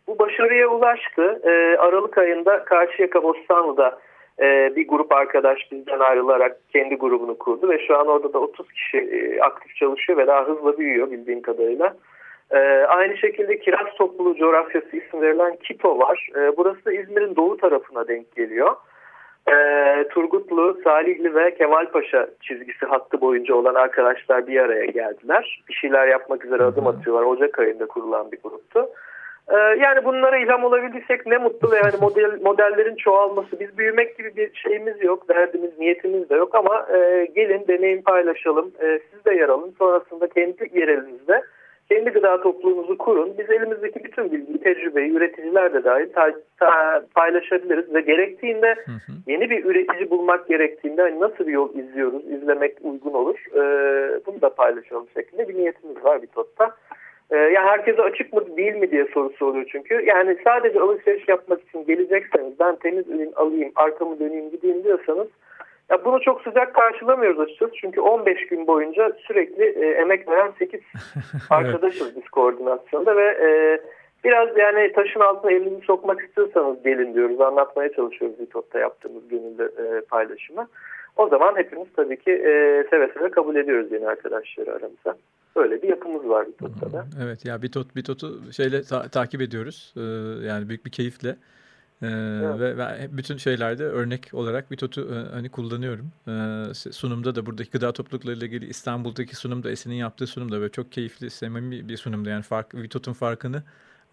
bu 0.07 0.19
başarıya 0.19 0.67
ulaştı. 0.67 1.39
E, 1.43 1.77
Aralık 1.77 2.17
ayında 2.17 2.63
Karşıyaka 2.63 3.23
Bostanlı'da 3.23 3.99
e, 4.41 4.75
bir 4.75 4.87
grup 4.87 5.11
arkadaş 5.11 5.71
bizden 5.71 5.99
ayrılarak 5.99 6.57
kendi 6.69 6.95
grubunu 6.95 7.37
kurdu 7.37 7.69
ve 7.69 7.87
şu 7.87 7.97
an 7.97 8.07
orada 8.07 8.33
da 8.33 8.39
30 8.39 8.71
kişi 8.71 8.97
e, 8.97 9.41
aktif 9.41 9.75
çalışıyor 9.75 10.17
ve 10.17 10.27
daha 10.27 10.47
hızlı 10.47 10.77
büyüyor 10.77 11.11
bildiğim 11.11 11.41
kadarıyla. 11.41 11.95
E, 12.51 12.57
aynı 12.87 13.17
şekilde 13.17 13.59
Kiraz 13.59 13.95
Topluluğu 13.97 14.35
Coğrafyası 14.35 14.97
isim 14.97 15.21
verilen 15.21 15.55
KITO 15.55 15.99
var. 15.99 16.27
E, 16.35 16.57
burası 16.57 16.85
da 16.85 16.91
İzmir'in 16.91 17.35
doğu 17.35 17.57
tarafına 17.57 18.07
denk 18.07 18.35
geliyor. 18.35 18.75
E, 19.51 20.07
Turgutlu, 20.09 20.77
Salihli 20.83 21.35
ve 21.35 21.55
Kemalpaşa 21.55 22.27
çizgisi 22.41 22.85
hattı 22.85 23.21
boyunca 23.21 23.55
olan 23.55 23.75
arkadaşlar 23.75 24.47
bir 24.47 24.59
araya 24.59 24.85
geldiler. 24.85 25.63
Bir 25.69 25.73
şeyler 25.73 26.07
yapmak 26.07 26.45
üzere 26.45 26.63
adım 26.63 26.87
atıyorlar. 26.87 27.23
Ocak 27.23 27.59
ayında 27.59 27.85
kurulan 27.85 28.31
bir 28.31 28.39
gruptu. 28.43 28.89
Ee, 29.49 29.55
yani 29.57 30.05
bunlara 30.05 30.37
ilham 30.37 30.63
olabildiysek 30.63 31.25
ne 31.25 31.37
mutlu 31.37 31.71
ve 31.71 31.75
yani 31.77 31.93
model, 32.01 32.41
modellerin 32.41 32.95
çoğalması. 32.95 33.59
Biz 33.59 33.77
büyümek 33.77 34.17
gibi 34.17 34.35
bir 34.35 34.53
şeyimiz 34.53 35.03
yok, 35.03 35.29
derdimiz, 35.29 35.79
niyetimiz 35.79 36.29
de 36.29 36.35
yok 36.35 36.55
ama 36.55 36.87
e, 36.93 37.27
gelin 37.35 37.65
deneyim 37.67 38.01
paylaşalım, 38.01 38.71
e, 38.81 38.99
siz 39.11 39.25
de 39.25 39.35
yer 39.35 39.49
alın. 39.49 39.75
Sonrasında 39.79 40.27
kendi 40.27 40.69
yerelinizde 40.73 41.43
kendi 41.89 42.09
gıda 42.09 42.41
topluluğunuzu 42.41 42.97
kurun. 42.97 43.37
Biz 43.37 43.49
elimizdeki 43.49 44.03
bütün 44.03 44.31
bilgi, 44.31 44.59
tecrübeyi 44.59 45.11
üreticiler 45.11 45.73
de 45.73 45.83
dahil 45.83 46.13
ta, 46.13 46.31
ta, 46.59 47.03
paylaşabiliriz 47.15 47.93
ve 47.93 48.01
gerektiğinde 48.01 48.75
hı 48.85 48.91
hı. 48.91 49.11
yeni 49.27 49.49
bir 49.49 49.65
üretici 49.65 50.09
bulmak 50.09 50.47
gerektiğinde 50.47 51.01
hani 51.01 51.19
nasıl 51.19 51.47
bir 51.47 51.51
yol 51.51 51.75
izliyoruz, 51.75 52.25
izlemek 52.25 52.77
uygun 52.81 53.13
olur. 53.13 53.37
E, 53.55 53.61
bunu 54.25 54.41
da 54.41 54.49
paylaşalım 54.49 55.07
şeklinde 55.13 55.47
bir 55.47 55.57
niyetimiz 55.57 56.03
var 56.03 56.21
bir 56.21 56.27
totta. 56.27 56.75
Ee, 57.31 57.37
yani 57.37 57.67
herkese 57.67 58.01
açık 58.01 58.33
mı 58.33 58.57
değil 58.57 58.75
mi 58.75 58.91
diye 58.91 59.05
sorusu 59.13 59.45
oluyor 59.45 59.65
çünkü. 59.71 60.05
Yani 60.05 60.37
sadece 60.43 60.79
alışveriş 60.79 61.27
yapmak 61.27 61.61
için 61.61 61.85
gelecekseniz 61.85 62.59
ben 62.59 62.75
temiz 62.75 63.09
ürün 63.09 63.33
alayım 63.35 63.71
arkamı 63.75 64.19
döneyim 64.19 64.49
gideyim 64.51 64.83
diyorsanız 64.83 65.27
ya 65.89 66.05
bunu 66.05 66.21
çok 66.21 66.41
sıcak 66.41 66.75
karşılamıyoruz 66.75 67.39
açıkçası. 67.39 67.71
Çünkü 67.81 68.01
15 68.01 68.47
gün 68.47 68.67
boyunca 68.67 69.11
sürekli 69.27 69.63
e, 69.63 69.91
emek 69.91 70.27
veren 70.27 70.51
8 70.59 70.81
arkadaşız 71.49 72.15
biz 72.15 72.29
koordinasyonda 72.29 73.17
ve 73.17 73.25
e, 73.25 73.79
biraz 74.23 74.57
yani 74.57 74.91
taşın 74.93 75.19
altına 75.19 75.51
elini 75.51 75.81
sokmak 75.81 76.21
istiyorsanız 76.21 76.83
gelin 76.83 77.13
diyoruz. 77.13 77.41
Anlatmaya 77.41 77.91
çalışıyoruz 77.91 78.39
Vitot'ta 78.39 78.79
yaptığımız 78.79 79.27
gönüllü 79.27 79.71
e, 79.77 80.01
paylaşımı. 80.01 80.67
O 81.17 81.27
zaman 81.27 81.55
hepimiz 81.55 81.87
tabii 81.95 82.17
ki 82.17 82.31
e, 82.31 82.83
seve 82.89 83.07
seve 83.07 83.31
kabul 83.31 83.55
ediyoruz 83.55 83.91
yeni 83.91 84.07
arkadaşları 84.07 84.71
aramıza. 84.71 85.15
Böyle 85.55 85.81
bir 85.81 85.87
yapımız 85.87 86.29
var 86.29 86.47
Bitot'ta 86.47 86.91
da. 86.91 87.05
Evet 87.23 87.45
ya 87.45 87.61
Bitot 87.61 87.95
Bitot'u 87.95 88.53
şeyle 88.53 88.83
ta 88.83 89.07
takip 89.07 89.41
ediyoruz. 89.41 89.93
Ee, 89.97 90.01
yani 90.47 90.69
büyük 90.69 90.85
bir 90.85 90.91
keyifle. 90.91 91.37
Ee, 92.01 92.07
evet. 92.07 92.59
ve, 92.59 92.77
ve 92.77 93.17
bütün 93.17 93.37
şeylerde 93.37 93.83
örnek 93.83 94.29
olarak 94.33 94.71
Bitot'u 94.71 95.01
e, 95.01 95.33
hani 95.33 95.49
kullanıyorum. 95.49 96.11
Ee, 96.27 96.73
sunumda 96.73 97.35
da 97.35 97.45
buradaki 97.45 97.69
gıda 97.69 97.91
topluluklarıyla 97.91 98.47
ilgili 98.47 98.65
İstanbul'daki 98.65 99.35
sunumda 99.35 99.71
Esin'in 99.71 99.95
yaptığı 99.95 100.27
sunumda 100.27 100.59
böyle 100.59 100.71
çok 100.71 100.91
keyifli, 100.91 101.29
samimi 101.29 101.89
bir 101.89 101.97
sunumdu. 101.97 102.29
Yani 102.29 102.43
fark, 102.43 102.73
Bitot'un 102.73 103.13
farkını 103.13 103.63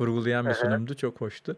vurgulayan 0.00 0.46
bir 0.46 0.54
sunumdu. 0.54 0.94
Çok 0.94 1.20
hoştu. 1.20 1.56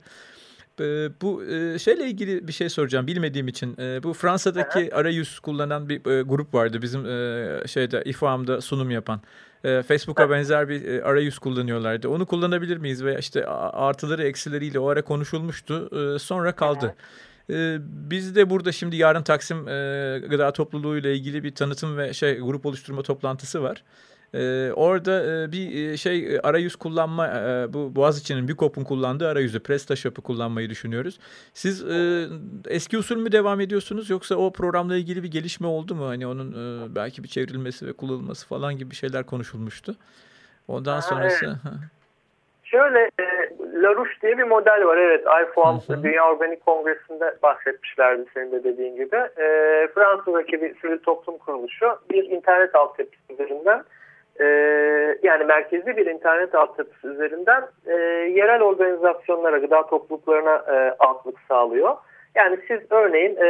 Ee, 0.80 1.08
bu 1.23 1.44
e, 1.44 1.78
şeyle 1.78 2.06
ilgili 2.06 2.49
bir 2.49 2.52
şey 2.52 2.68
soracağım 2.68 3.06
bilmediğim 3.06 3.49
için. 3.49 3.76
E, 3.78 4.02
bu 4.02 4.12
Fransa'daki 4.12 4.94
arayüz 4.94 5.40
kullanan 5.40 5.88
bir 5.88 6.11
e, 6.11 6.23
grup 6.23 6.54
vardı 6.54 6.82
bizim 6.82 7.04
şeyde 7.66 8.02
İFAM'da 8.04 8.61
sunum 8.61 8.90
yapan. 8.90 9.20
Facebook'a 9.62 10.30
benzer 10.30 10.68
bir 10.68 11.08
arayüz 11.08 11.38
kullanıyorlardı. 11.38 12.08
Onu 12.08 12.26
kullanabilir 12.26 12.76
miyiz? 12.76 13.04
Ve 13.04 13.18
işte 13.18 13.46
artıları 13.46 14.24
eksileriyle 14.24 14.78
o 14.78 14.88
ara 14.88 15.02
konuşulmuştu. 15.02 15.90
Sonra 16.20 16.52
kaldı. 16.52 16.94
Biz 17.80 18.36
de 18.36 18.50
burada 18.50 18.72
şimdi 18.72 18.96
yarın 18.96 19.22
Taksim 19.22 19.64
Gıda 20.28 20.52
Topluluğu 20.52 20.96
ile 20.98 21.14
ilgili 21.14 21.44
bir 21.44 21.54
tanıtım 21.54 21.96
ve 21.96 22.12
şey 22.12 22.38
grup 22.38 22.66
oluşturma 22.66 23.02
toplantısı 23.02 23.62
var. 23.62 23.84
Ee, 24.35 24.73
orada 24.73 25.42
e, 25.42 25.52
bir 25.52 25.90
e, 25.90 25.97
şey 25.97 26.37
e, 26.37 26.40
arayüz 26.40 26.76
kullanma 26.76 27.28
e, 27.28 27.73
bu 27.73 27.97
Boğaziçi'nin 27.97 28.49
BİKOP'un 28.49 28.85
kullandığı 28.85 29.28
arayüzü 29.28 29.61
PrestaShop'u 29.61 30.23
kullanmayı 30.23 30.70
düşünüyoruz. 30.70 31.18
Siz 31.54 31.90
e, 31.90 32.26
eski 32.68 32.99
usul 32.99 33.16
mü 33.16 33.32
devam 33.32 33.61
ediyorsunuz 33.61 34.11
yoksa 34.11 34.35
o 34.35 34.52
programla 34.52 34.97
ilgili 34.97 35.23
bir 35.23 35.30
gelişme 35.30 35.66
oldu 35.66 35.94
mu? 35.94 36.06
Hani 36.06 36.26
onun 36.26 36.52
e, 36.52 36.94
belki 36.94 37.23
bir 37.23 37.28
çevrilmesi 37.28 37.87
ve 37.87 37.92
kullanılması 37.92 38.49
falan 38.49 38.78
gibi 38.78 38.94
şeyler 38.94 39.26
konuşulmuştu. 39.26 39.94
Ondan 40.68 41.00
sonrası... 41.00 41.47
Evet. 41.47 41.75
Şöyle 42.64 42.99
e, 42.99 43.25
LaRouche 43.82 44.20
diye 44.23 44.38
bir 44.38 44.44
model 44.44 44.85
var. 44.85 44.97
Evet 44.97 45.25
iPhone 45.42 46.02
Dünya 46.02 46.28
Organik 46.28 46.66
Kongresi'nde 46.66 47.37
bahsetmişlerdi 47.42 48.25
senin 48.35 48.52
de 48.52 48.64
dediğin 48.64 48.97
gibi. 48.97 49.16
E, 49.16 49.47
Fransa'daki 49.94 50.62
bir 50.62 50.80
sivil 50.80 50.99
toplum 50.99 51.38
kuruluşu 51.38 51.87
bir 52.11 52.25
internet 52.25 52.75
altyapısı 52.75 53.32
üzerinden 53.32 53.85
e, 54.40 54.45
yani 55.23 55.45
merkezli 55.45 55.97
bir 55.97 56.07
internet 56.07 56.54
altyapısı 56.54 57.09
üzerinden 57.09 57.64
e, 57.87 57.95
yerel 58.30 58.62
organizasyonlara, 58.62 59.59
gıda 59.59 59.87
topluluklarına 59.87 60.64
e, 60.68 60.97
altlık 60.99 61.37
sağlıyor. 61.49 61.97
Yani 62.35 62.59
siz 62.68 62.80
örneğin 62.90 63.37
e, 63.37 63.49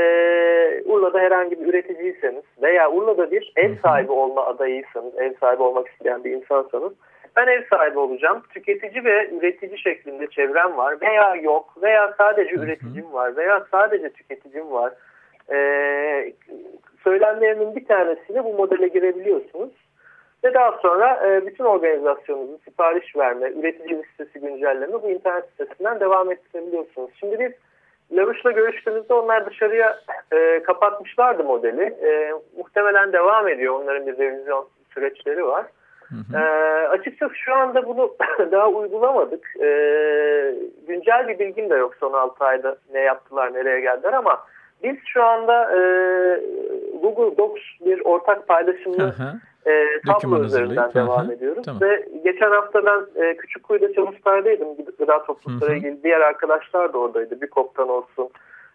Urla'da 0.85 1.19
herhangi 1.19 1.61
bir 1.61 1.67
üreticiyseniz 1.67 2.45
veya 2.63 2.91
Urla'da 2.91 3.31
bir 3.31 3.53
ev 3.57 3.75
sahibi 3.83 4.13
olma 4.13 4.47
adayıysanız, 4.47 5.19
ev 5.19 5.35
sahibi 5.41 5.63
olmak 5.63 5.89
isteyen 5.89 6.25
bir 6.25 6.31
insansanız 6.31 6.93
ben 7.39 7.47
ev 7.47 7.63
sahibi 7.71 7.99
olacağım. 7.99 8.43
Tüketici 8.55 9.05
ve 9.05 9.31
üretici 9.31 9.79
şeklinde 9.79 10.27
çevrem 10.27 10.77
var 10.77 11.01
veya 11.01 11.35
yok 11.35 11.83
veya 11.83 12.15
sadece 12.19 12.55
üreticim 12.55 13.13
var 13.13 13.37
veya 13.37 13.67
sadece 13.71 14.11
tüketicim 14.11 14.71
var. 14.71 14.93
Ee, 15.51 16.33
söylemlerinin 17.05 17.77
bir 17.77 17.85
tanesiyle 17.85 18.45
bu 18.45 18.53
modele 18.55 18.89
girebiliyorsunuz. 18.89 19.73
Ve 20.45 20.55
daha 20.55 20.79
sonra 20.83 21.27
e, 21.27 21.47
bütün 21.47 21.65
organizasyonunuzun 21.65 22.61
sipariş 22.65 23.17
verme, 23.17 23.51
üretici 23.51 23.99
listesi 23.99 24.41
güncelleme 24.41 25.03
bu 25.03 25.11
internet 25.11 25.45
sitesinden 25.51 26.01
devam 26.01 26.33
ettirebiliyorsunuz. 26.33 27.11
Şimdi 27.21 27.39
biz 27.39 27.53
Lavuş'la 28.19 28.51
görüştüğümüzde 28.51 29.15
onlar 29.15 29.47
dışarıya 29.47 29.99
e, 30.33 30.63
kapatmışlardı 30.63 31.45
modeli. 31.45 31.83
E, 31.83 32.33
muhtemelen 32.59 33.13
devam 33.13 33.49
ediyor. 33.49 33.75
Onların 33.75 34.07
bir 34.07 34.19
revizyon 34.19 34.69
süreçleri 34.95 35.47
var. 35.47 35.67
Hı 36.09 36.15
hı. 36.15 36.39
E, 36.39 36.43
açıkçası 36.89 37.35
şu 37.35 37.55
anda 37.55 37.87
bunu 37.87 38.17
daha 38.53 38.69
uygulamadık. 38.69 39.57
E, 39.61 39.69
güncel 40.89 41.29
bir 41.29 41.39
bilgim 41.39 41.71
de 41.71 41.75
yok 41.75 41.95
son 42.01 42.13
6 42.13 42.45
ayda 42.45 42.77
ne 42.93 43.01
yaptılar, 43.01 43.55
nereye 43.55 43.81
geldiler 43.81 44.13
ama 44.13 44.45
biz 44.83 44.97
şu 45.07 45.25
anda 45.25 45.73
e, 45.73 45.81
Google 47.03 47.37
Docs 47.37 47.63
bir 47.81 48.01
ortak 48.05 48.49
paylaşımlı 48.49 49.03
hı 49.03 49.23
hı 49.23 49.33
e, 49.69 50.01
tablo 50.07 50.45
üzerinden 50.45 50.95
devam 50.95 51.11
Aha, 51.11 51.33
ediyoruz. 51.33 51.63
Tamam. 51.65 51.81
Ve 51.81 52.09
geçen 52.25 52.51
hafta 52.51 52.85
ben 52.87 53.23
e, 53.23 53.37
Küçükkuyu'da 53.37 53.93
Çalıştay'daydım. 53.93 54.69
Gıda 54.99 55.25
toplulukları 55.25 55.77
ilgili 55.77 56.03
diğer 56.03 56.21
arkadaşlar 56.21 56.93
da 56.93 56.99
oradaydı. 56.99 57.41
BİKOP'tan 57.41 57.89
olsun, 57.89 58.29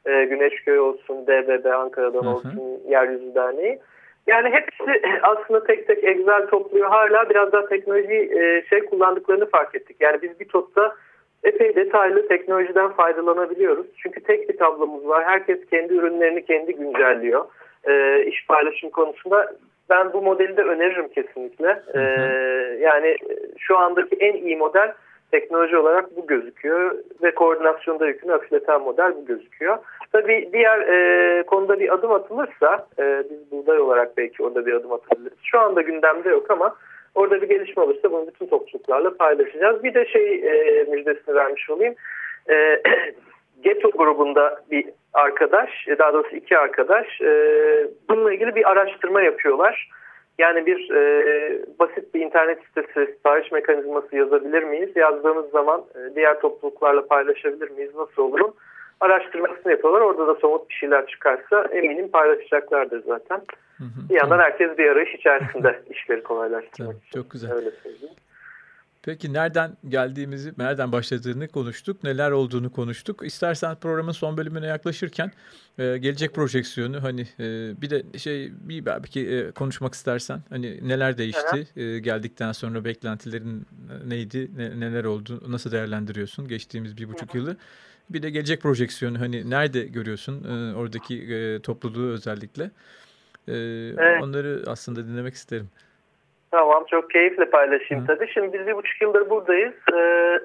e, 0.05 0.25
Güneşköy 0.25 0.79
olsun, 0.79 1.27
DBB 1.27 1.65
Ankara'dan 1.65 2.25
Aha. 2.25 2.35
olsun, 2.35 2.81
Yeryüzü 2.87 3.35
Derneği. 3.35 3.79
Yani 4.27 4.49
hepsi 4.49 5.01
aslında 5.23 5.63
tek 5.63 5.87
tek 5.87 6.03
Excel 6.03 6.47
topluyor. 6.47 6.89
Hala 6.89 7.29
biraz 7.29 7.51
daha 7.51 7.65
teknoloji 7.65 8.29
e, 8.39 8.65
şey 8.69 8.85
kullandıklarını 8.85 9.49
fark 9.49 9.75
ettik. 9.75 9.97
Yani 9.99 10.21
biz 10.21 10.39
bir 10.39 10.47
totta 10.47 10.95
epey 11.43 11.75
detaylı 11.75 12.27
teknolojiden 12.27 12.91
faydalanabiliyoruz. 12.91 13.87
Çünkü 13.97 14.23
tek 14.23 14.49
bir 14.49 14.57
tablomuz 14.57 15.07
var. 15.07 15.23
Herkes 15.25 15.69
kendi 15.69 15.93
ürünlerini 15.93 16.45
kendi 16.45 16.75
güncelliyor. 16.75 17.45
E, 17.83 18.23
iş 18.25 18.47
paylaşım 18.47 18.89
konusunda 18.89 19.53
ben 19.89 20.13
bu 20.13 20.21
modeli 20.21 20.57
de 20.57 20.61
öneririm 20.61 21.07
kesinlikle. 21.07 21.83
Ee, 21.93 21.99
yani 22.79 23.17
şu 23.59 23.77
andaki 23.77 24.15
en 24.15 24.33
iyi 24.33 24.57
model 24.57 24.93
teknoloji 25.31 25.77
olarak 25.77 26.15
bu 26.17 26.27
gözüküyor 26.27 26.95
ve 27.23 27.35
koordinasyonda 27.35 28.07
yükünü 28.07 28.31
hafifleten 28.31 28.81
model 28.81 29.15
bu 29.15 29.25
gözüküyor. 29.25 29.77
Tabii 30.11 30.49
diğer 30.53 30.79
e, 30.79 31.43
konuda 31.43 31.79
bir 31.79 31.93
adım 31.93 32.11
atılırsa 32.11 32.87
e, 32.99 33.23
biz 33.29 33.51
buğday 33.51 33.79
olarak 33.79 34.17
belki 34.17 34.43
orada 34.43 34.65
bir 34.65 34.73
adım 34.73 34.93
atabiliriz. 34.93 35.37
Şu 35.43 35.59
anda 35.59 35.81
gündemde 35.81 36.29
yok 36.29 36.51
ama 36.51 36.75
orada 37.15 37.41
bir 37.41 37.49
gelişme 37.49 37.83
olursa 37.83 38.11
bunu 38.11 38.27
bütün 38.27 38.45
topluluklarla 38.45 39.17
paylaşacağız. 39.17 39.83
Bir 39.83 39.93
de 39.93 40.05
şey 40.05 40.35
e, 40.35 40.83
müjdesini 40.83 41.35
vermiş 41.35 41.69
olayım. 41.69 41.95
E, 42.49 42.81
Geto 43.63 43.91
grubunda 43.91 44.61
bir 44.71 44.85
arkadaş, 45.13 45.69
e, 45.87 45.97
daha 45.97 46.13
doğrusu 46.13 46.35
iki 46.35 46.57
arkadaş 46.57 47.21
e, 47.21 47.31
bununla 48.09 48.33
ilgili 48.33 48.55
bir 48.55 48.71
araştırma 48.71 49.21
yapıyorlar. 49.21 49.89
Yani 50.37 50.65
bir 50.65 50.91
e, 50.91 51.03
basit 51.79 52.13
bir 52.13 52.21
internet 52.21 52.59
sitesi 52.63 53.13
sipariş 53.13 53.51
mekanizması 53.51 54.15
yazabilir 54.15 54.63
miyiz? 54.63 54.89
Yazdığımız 54.95 55.49
zaman 55.49 55.83
e, 55.95 56.15
diğer 56.15 56.39
topluluklarla 56.39 57.07
paylaşabilir 57.07 57.69
miyiz? 57.69 57.95
Nasıl 57.95 58.21
olurum? 58.21 58.53
Araştırmasını 58.99 59.71
yapıyorlar. 59.71 60.01
Orada 60.01 60.27
da 60.27 60.35
somut 60.35 60.69
bir 60.69 60.75
şeyler 60.75 61.07
çıkarsa 61.07 61.67
eminim 61.71 62.11
paylaşacaklardır 62.11 63.03
zaten. 63.03 63.41
Hı 63.77 63.83
hı, 63.83 64.09
bir 64.09 64.13
yandan 64.13 64.29
tamam. 64.29 64.45
herkes 64.45 64.77
bir 64.77 64.89
arayış 64.89 65.15
içerisinde 65.15 65.79
işleri 65.89 66.23
kolaylaştırmak 66.23 66.95
için. 66.95 67.21
Çok 67.21 67.31
güzel. 67.31 67.51
Öyle 67.51 67.71
söyleyeyim. 67.71 68.15
Peki 69.03 69.33
nereden 69.33 69.77
geldiğimizi, 69.89 70.53
nereden 70.57 70.91
başladığını 70.91 71.47
konuştuk, 71.47 72.03
neler 72.03 72.31
olduğunu 72.31 72.71
konuştuk. 72.71 73.21
İstersen 73.25 73.75
programın 73.75 74.11
son 74.11 74.37
bölümüne 74.37 74.67
yaklaşırken 74.67 75.31
e, 75.77 75.97
gelecek 75.97 76.35
projeksiyonu 76.35 77.03
hani 77.03 77.27
e, 77.39 77.81
bir 77.81 77.89
de 77.89 78.19
şey 78.19 78.51
bir 78.61 78.85
belki 78.85 79.27
e, 79.27 79.51
konuşmak 79.51 79.93
istersen 79.93 80.43
hani 80.49 80.87
neler 80.87 81.17
değişti 81.17 81.67
e, 81.75 81.99
geldikten 81.99 82.51
sonra 82.51 82.85
beklentilerin 82.85 83.67
neydi, 84.05 84.51
ne, 84.57 84.79
neler 84.79 85.03
oldu, 85.03 85.43
nasıl 85.47 85.71
değerlendiriyorsun 85.71 86.47
geçtiğimiz 86.47 86.97
bir 86.97 87.09
buçuk 87.09 87.35
yılı. 87.35 87.57
Bir 88.09 88.21
de 88.21 88.29
gelecek 88.29 88.61
projeksiyonu 88.61 89.19
hani 89.19 89.49
nerede 89.49 89.83
görüyorsun 89.83 90.43
e, 90.43 90.75
oradaki 90.75 91.21
e, 91.21 91.59
topluluğu 91.59 92.07
özellikle. 92.11 92.63
E, 93.47 93.53
evet. 93.97 94.23
Onları 94.23 94.63
aslında 94.67 95.07
dinlemek 95.07 95.33
isterim. 95.33 95.69
Tamam 96.53 96.83
çok 96.89 97.09
keyifle 97.09 97.45
paylaşayım 97.45 98.03
Hı. 98.03 98.07
tabii. 98.07 98.27
Şimdi 98.33 98.59
biz 98.59 98.67
bir 98.67 98.75
buçuk 98.75 99.01
yıldır 99.01 99.29
buradayız. 99.29 99.73
Ee, 99.93 100.39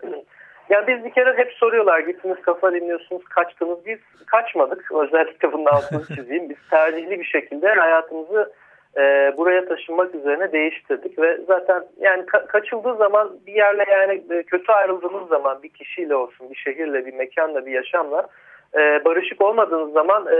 yani 0.70 0.86
biz 0.86 1.04
bir 1.04 1.10
kere 1.10 1.38
hep 1.38 1.52
soruyorlar 1.52 1.98
gittiniz 2.00 2.42
kafa 2.42 2.72
dinliyorsunuz 2.72 3.24
kaçtınız. 3.24 3.78
Biz 3.86 3.98
kaçmadık. 4.26 4.92
Özellikle 4.92 5.52
bunun 5.52 5.66
altını 5.66 6.06
çizeyim. 6.16 6.50
Biz 6.50 6.56
tercihli 6.70 7.20
bir 7.20 7.24
şekilde 7.24 7.68
hayatımızı 7.74 8.52
e, 8.96 9.32
buraya 9.36 9.68
taşınmak 9.68 10.14
üzerine 10.14 10.52
değiştirdik 10.52 11.18
ve 11.18 11.38
zaten 11.48 11.84
yani 12.00 12.26
ka 12.26 12.46
kaçıldığı 12.46 12.96
zaman 12.96 13.30
bir 13.46 13.54
yerle 13.54 13.84
yani 13.90 14.22
e, 14.30 14.42
kötü 14.42 14.72
ayrıldığınız 14.72 15.28
zaman 15.28 15.62
bir 15.62 15.68
kişiyle 15.68 16.14
olsun 16.14 16.50
bir 16.50 16.56
şehirle 16.56 17.06
bir 17.06 17.14
mekanla 17.14 17.66
bir 17.66 17.72
yaşamla 17.72 18.26
e, 18.74 19.04
barışık 19.04 19.40
olmadığınız 19.40 19.92
zaman 19.92 20.26
e, 20.26 20.38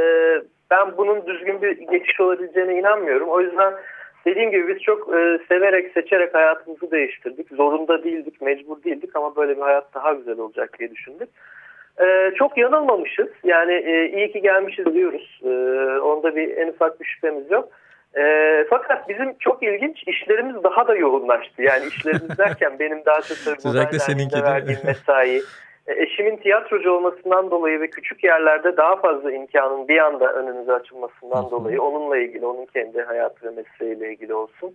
ben 0.71 0.97
bunun 0.97 1.27
düzgün 1.27 1.63
bir 1.63 1.79
geçiş 1.79 2.21
olabileceğine 2.21 2.79
inanmıyorum. 2.79 3.29
O 3.29 3.41
yüzden 3.41 3.75
Dediğim 4.29 4.51
gibi 4.51 4.69
biz 4.69 4.83
çok 4.83 5.15
e, 5.15 5.39
severek 5.49 5.93
seçerek 5.93 6.35
hayatımızı 6.35 6.91
değiştirdik. 6.91 7.49
Zorunda 7.51 8.05
değildik, 8.05 8.41
mecbur 8.41 8.83
değildik 8.83 9.17
ama 9.17 9.37
böyle 9.37 9.57
bir 9.57 9.63
hayat 9.63 9.95
daha 9.95 10.13
güzel 10.13 10.39
olacak 10.39 10.79
diye 10.79 10.91
düşündük. 10.91 11.29
E, 12.01 12.33
çok 12.39 12.59
yanılmamışız. 12.59 13.29
Yani 13.45 13.73
e, 13.73 14.09
iyi 14.09 14.33
ki 14.33 14.41
gelmişiz 14.43 14.95
diyoruz. 14.95 15.41
E, 15.45 15.49
onda 16.01 16.37
bir 16.37 16.57
en 16.57 16.69
ufak 16.69 17.01
bir 17.01 17.05
şüphemiz 17.05 17.51
yok. 17.51 17.69
E, 18.19 18.65
fakat 18.71 19.09
bizim 19.09 19.35
çok 19.39 19.63
ilginç 19.63 20.03
işlerimiz 20.07 20.65
daha 20.65 20.89
da 20.89 20.97
yoğunlaştı. 20.97 21.63
Yani 21.63 21.87
işlerimiz 21.87 22.39
derken 22.39 22.79
benim 22.79 23.05
daha 23.05 23.21
çok 23.21 23.37
Özellikle 23.65 23.99
seninki 23.99 24.43
verdiğim 24.43 24.81
mesai, 24.85 25.43
eşimin 25.89 26.37
tiyatrocu 26.37 26.93
olmasından 26.93 27.51
dolayı 27.51 27.81
ve 27.81 27.91
küçük 27.91 28.25
yerlerde 28.25 28.77
daha 28.77 28.97
fazla 28.97 29.33
imkanın 29.33 29.89
bir 29.89 29.99
anda 29.99 30.33
önümüze 30.33 30.73
açılmasından 30.73 31.45
Hı. 31.45 31.51
dolayı 31.51 31.83
onunla 31.83 32.19
ilgili, 32.19 32.47
onun 32.47 32.67
kendi 32.67 33.03
hayatı 33.03 33.47
ve 33.47 33.51
mesleğiyle 33.51 34.13
ilgili 34.13 34.35
olsun. 34.35 34.75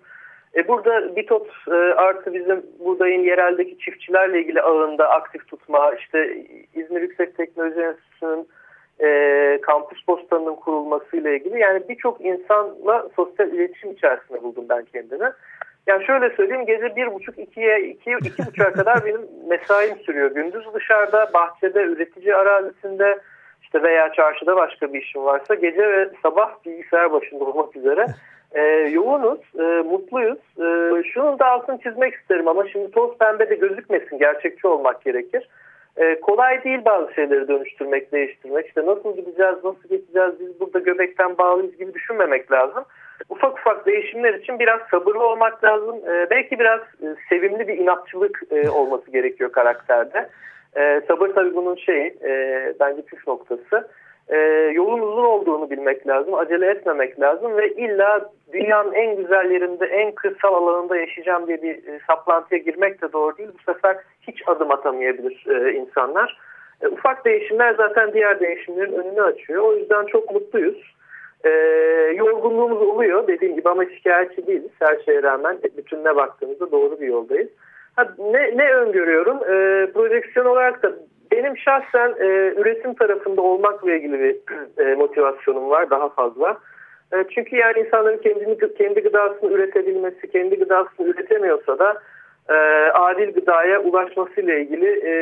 E 0.56 0.68
burada 0.68 1.16
BİTOT 1.16 1.48
e, 1.68 1.76
artı 1.76 2.34
bizim 2.34 2.64
buradayın 2.80 3.24
yereldeki 3.24 3.78
çiftçilerle 3.78 4.42
ilgili 4.42 4.62
ağında 4.62 5.10
aktif 5.10 5.48
tutma, 5.48 5.94
işte 6.00 6.46
İzmir 6.76 7.02
Yüksek 7.02 7.38
Teknoloji 7.38 7.80
Enstitüsü'nün 7.82 8.48
e, 9.00 9.60
kampüs 9.62 10.06
postanının 10.06 10.56
kurulmasıyla 10.56 11.32
ilgili 11.32 11.60
yani 11.60 11.84
birçok 11.90 12.22
insanla 12.22 13.10
sosyal 13.16 13.54
iletişim 13.54 13.92
içerisinde 13.92 14.44
buldum 14.44 14.66
ben 14.70 14.86
kendimi. 14.86 15.32
Yani 15.88 16.06
şöyle 16.06 16.30
söyleyeyim 16.30 16.66
gece 16.66 16.96
bir 16.96 17.14
buçuk 17.14 17.40
ikiye 17.40 17.82
iki, 17.82 18.12
iki 18.12 18.46
buçuğa 18.46 18.72
kadar 18.72 19.06
benim 19.06 19.22
mesaim 19.48 19.98
sürüyor. 19.98 20.32
Gündüz 20.32 20.74
dışarıda 20.74 21.30
bahçede 21.34 21.84
üretici 21.84 22.36
arazisinde 22.36 23.20
işte 23.62 23.84
veya 23.84 24.14
çarşıda 24.14 24.56
başka 24.56 24.94
bir 24.94 25.02
işim 25.02 25.26
varsa 25.26 25.56
gece 25.56 25.90
ve 25.90 26.10
sabah 26.24 26.66
bilgisayar 26.66 27.12
başında 27.12 27.44
olmak 27.44 27.76
üzere 27.76 28.06
e, 28.52 28.62
yoğunuz, 28.92 29.40
e, 29.60 29.64
mutluyuz. 29.64 30.40
E, 30.58 31.04
şunun 31.04 31.40
da 31.40 31.46
altını 31.46 31.82
çizmek 31.82 32.14
isterim 32.14 32.48
ama 32.48 32.68
şimdi 32.68 32.92
toz 32.92 33.18
pembe 33.18 33.50
de 33.50 33.56
gözükmesin 33.56 34.18
gerçekçi 34.18 34.68
olmak 34.68 35.02
gerekir. 35.02 35.50
E, 35.98 36.20
kolay 36.20 36.64
değil 36.64 36.86
bazı 36.86 37.14
şeyleri 37.14 37.48
dönüştürmek, 37.48 38.12
değiştirmek. 38.12 38.68
İşte 38.68 38.86
nasıl 38.86 39.16
gideceğiz, 39.16 39.56
nasıl 39.64 39.90
geçeceğiz, 39.90 40.40
biz 40.40 40.60
burada 40.60 40.80
göbekten 40.80 41.38
bağlıyız 41.38 41.78
gibi 41.78 41.94
düşünmemek 41.94 42.52
lazım 42.52 42.84
ufak 43.30 43.60
ufak 43.60 43.86
değişimler 43.86 44.34
için 44.34 44.60
biraz 44.60 44.80
sabırlı 44.92 45.28
olmak 45.28 45.64
lazım. 45.64 45.96
E, 45.96 46.30
belki 46.30 46.60
biraz 46.60 46.80
e, 46.80 47.08
sevimli 47.30 47.68
bir 47.68 47.78
inatçılık 47.78 48.44
e, 48.52 48.70
olması 48.70 49.12
gerekiyor 49.12 49.52
karakterde. 49.52 50.30
E, 50.76 51.02
sabır 51.08 51.30
tabii 51.30 51.56
bunun 51.56 51.76
şeyi 51.76 52.18
e, 52.24 52.74
bence 52.80 53.02
püf 53.02 53.28
noktası. 53.28 53.90
E, 54.28 54.38
yolun 54.74 55.00
uzun 55.00 55.24
olduğunu 55.24 55.70
bilmek 55.70 56.08
lazım, 56.08 56.34
acele 56.34 56.70
etmemek 56.70 57.20
lazım 57.20 57.58
ve 57.58 57.74
illa 57.74 58.30
dünyanın 58.54 58.94
en 58.94 59.16
güzel 59.16 59.52
yerinde, 59.52 59.86
en 59.86 60.12
kırsal 60.12 60.54
alanında 60.54 60.98
yaşayacağım 60.98 61.48
diye 61.48 61.62
bir 61.62 61.76
e, 61.76 62.00
saplantıya 62.08 62.62
girmek 62.62 63.02
de 63.02 63.14
doğru 63.14 63.38
değil. 63.38 63.50
Bu 63.54 63.74
sefer 63.74 63.98
hiç 64.22 64.44
adım 64.48 64.72
atamayabilir 64.72 65.46
e, 65.48 65.74
insanlar. 65.74 66.38
E, 66.82 66.88
ufak 66.88 67.26
değişimler 67.26 67.74
zaten 67.74 68.14
diğer 68.14 68.40
değişimlerin 68.40 68.94
önünü 68.94 69.22
açıyor. 69.22 69.64
O 69.64 69.74
yüzden 69.74 70.06
çok 70.06 70.32
mutluyuz. 70.32 70.94
E, 71.44 71.50
yorgunluğumuz 72.16 72.82
oluyor 72.82 73.28
dediğim 73.28 73.56
gibi 73.56 73.70
ama 73.70 73.86
şikayetçi 73.86 74.48
değiliz 74.48 74.72
her 74.80 75.00
şeye 75.06 75.24
rağmen 75.24 75.58
bütününe 75.78 76.16
baktığımızda 76.16 76.72
doğru 76.72 77.02
bir 77.02 77.08
yoldayız. 77.08 77.50
Ha, 77.96 78.08
ne, 78.20 78.58
ne 78.58 78.74
öngörüyorum? 78.74 79.38
E, 79.38 79.88
projeksiyon 79.92 80.46
olarak 80.46 80.84
da 80.84 80.94
benim 81.32 81.58
şahsen 81.58 82.14
e, 82.20 82.54
üretim 82.58 82.94
tarafında 82.94 83.42
olmakla 83.42 83.94
ilgili 83.94 84.20
bir 84.20 84.36
e, 84.86 84.96
motivasyonum 84.96 85.70
var 85.70 85.90
daha 85.90 86.10
fazla. 86.10 86.58
E, 87.14 87.24
çünkü 87.36 87.56
yani 87.56 87.80
insanların 87.80 88.18
kendini 88.18 88.58
kendi 88.78 89.02
gıdasını 89.02 89.52
üretebilmesi, 89.52 90.32
kendi 90.32 90.60
gıdasını 90.60 91.08
üretemiyorsa 91.08 91.80
da 91.80 92.02
e, 92.50 92.54
adil 92.94 93.34
gıdaya 93.34 93.82
ulaşmasıyla 93.82 94.54
ilgili 94.54 95.02
e, 95.06 95.14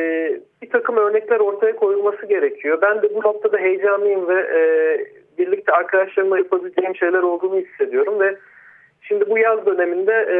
bir 0.62 0.70
takım 0.70 0.96
örnekler 0.96 1.40
ortaya 1.40 1.76
koyulması 1.76 2.26
gerekiyor. 2.26 2.78
Ben 2.82 3.02
de 3.02 3.14
bu 3.14 3.20
noktada 3.20 3.58
heyecanlıyım 3.58 4.28
ve 4.28 4.40
e, 4.40 4.60
birlikte 5.38 5.72
arkadaşlarımla 5.72 6.38
yapabileceğim 6.38 6.96
şeyler 6.96 7.22
olduğunu 7.22 7.56
hissediyorum 7.56 8.20
ve 8.20 8.36
Şimdi 9.08 9.30
bu 9.30 9.38
yaz 9.38 9.66
döneminde 9.66 10.12
e, 10.12 10.36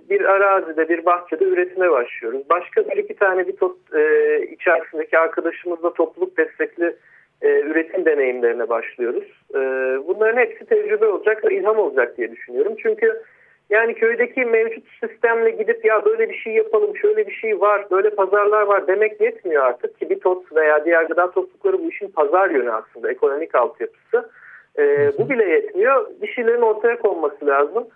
bir 0.10 0.24
arazide, 0.24 0.88
bir 0.88 1.04
bahçede 1.04 1.44
üretime 1.44 1.90
başlıyoruz. 1.90 2.42
Başka 2.50 2.88
bir 2.88 2.96
iki 2.96 3.14
tane 3.14 3.46
bir 3.46 3.56
tot, 3.56 3.76
e, 3.94 4.42
içerisindeki 4.42 5.18
arkadaşımızla 5.18 5.92
topluluk 5.92 6.38
destekli 6.38 6.96
e, 7.42 7.60
üretim 7.60 8.04
deneyimlerine 8.04 8.68
başlıyoruz. 8.68 9.24
E, 9.54 9.58
bunların 10.06 10.40
hepsi 10.40 10.66
tecrübe 10.66 11.06
olacak 11.06 11.44
ve 11.44 11.54
ilham 11.54 11.78
olacak 11.78 12.18
diye 12.18 12.32
düşünüyorum. 12.32 12.74
Çünkü 12.82 13.22
yani 13.70 13.94
köydeki 13.94 14.44
mevcut 14.44 14.84
sistemle 15.00 15.50
gidip 15.50 15.84
ya 15.84 16.04
böyle 16.04 16.28
bir 16.28 16.34
şey 16.34 16.52
yapalım, 16.52 16.96
şöyle 16.96 17.26
bir 17.26 17.32
şey 17.32 17.60
var, 17.60 17.86
böyle 17.90 18.10
pazarlar 18.10 18.62
var 18.62 18.86
demek 18.86 19.20
yetmiyor 19.20 19.64
artık 19.64 19.98
ki 19.98 20.18
tot 20.18 20.56
veya 20.56 20.84
diğer 20.84 21.04
gıda 21.04 21.30
toplulukları 21.30 21.78
bu 21.78 21.88
işin 21.88 22.08
pazar 22.08 22.50
yönü 22.50 22.72
aslında, 22.72 23.10
ekonomik 23.10 23.54
altyapısı. 23.54 24.30
E, 24.78 25.12
bu 25.18 25.30
bile 25.30 25.44
yetmiyor. 25.44 26.06
Bir 26.22 26.28
şeylerin 26.28 26.62
ortaya 26.62 26.98
konması 26.98 27.46
lazım. 27.46 27.86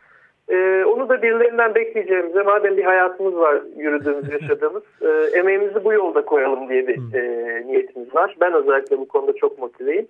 E, 0.49 0.85
onu 0.85 1.09
da 1.09 1.23
birilerinden 1.23 1.75
bekleyeceğimize 1.75 2.43
madem 2.43 2.77
bir 2.77 2.85
hayatımız 2.85 3.37
var 3.37 3.63
yürüdüğümüz, 3.77 4.33
yaşadığımız 4.43 4.83
e, 5.03 5.39
emeğimizi 5.39 5.85
bu 5.85 5.93
yolda 5.93 6.25
koyalım 6.25 6.69
diye 6.69 6.89
bir 6.89 7.15
e, 7.15 7.23
niyetimiz 7.67 8.15
var. 8.15 8.37
Ben 8.41 8.53
özellikle 8.53 8.99
bu 8.99 9.09
konuda 9.09 9.33
çok 9.33 9.59
motiveyim. 9.59 10.09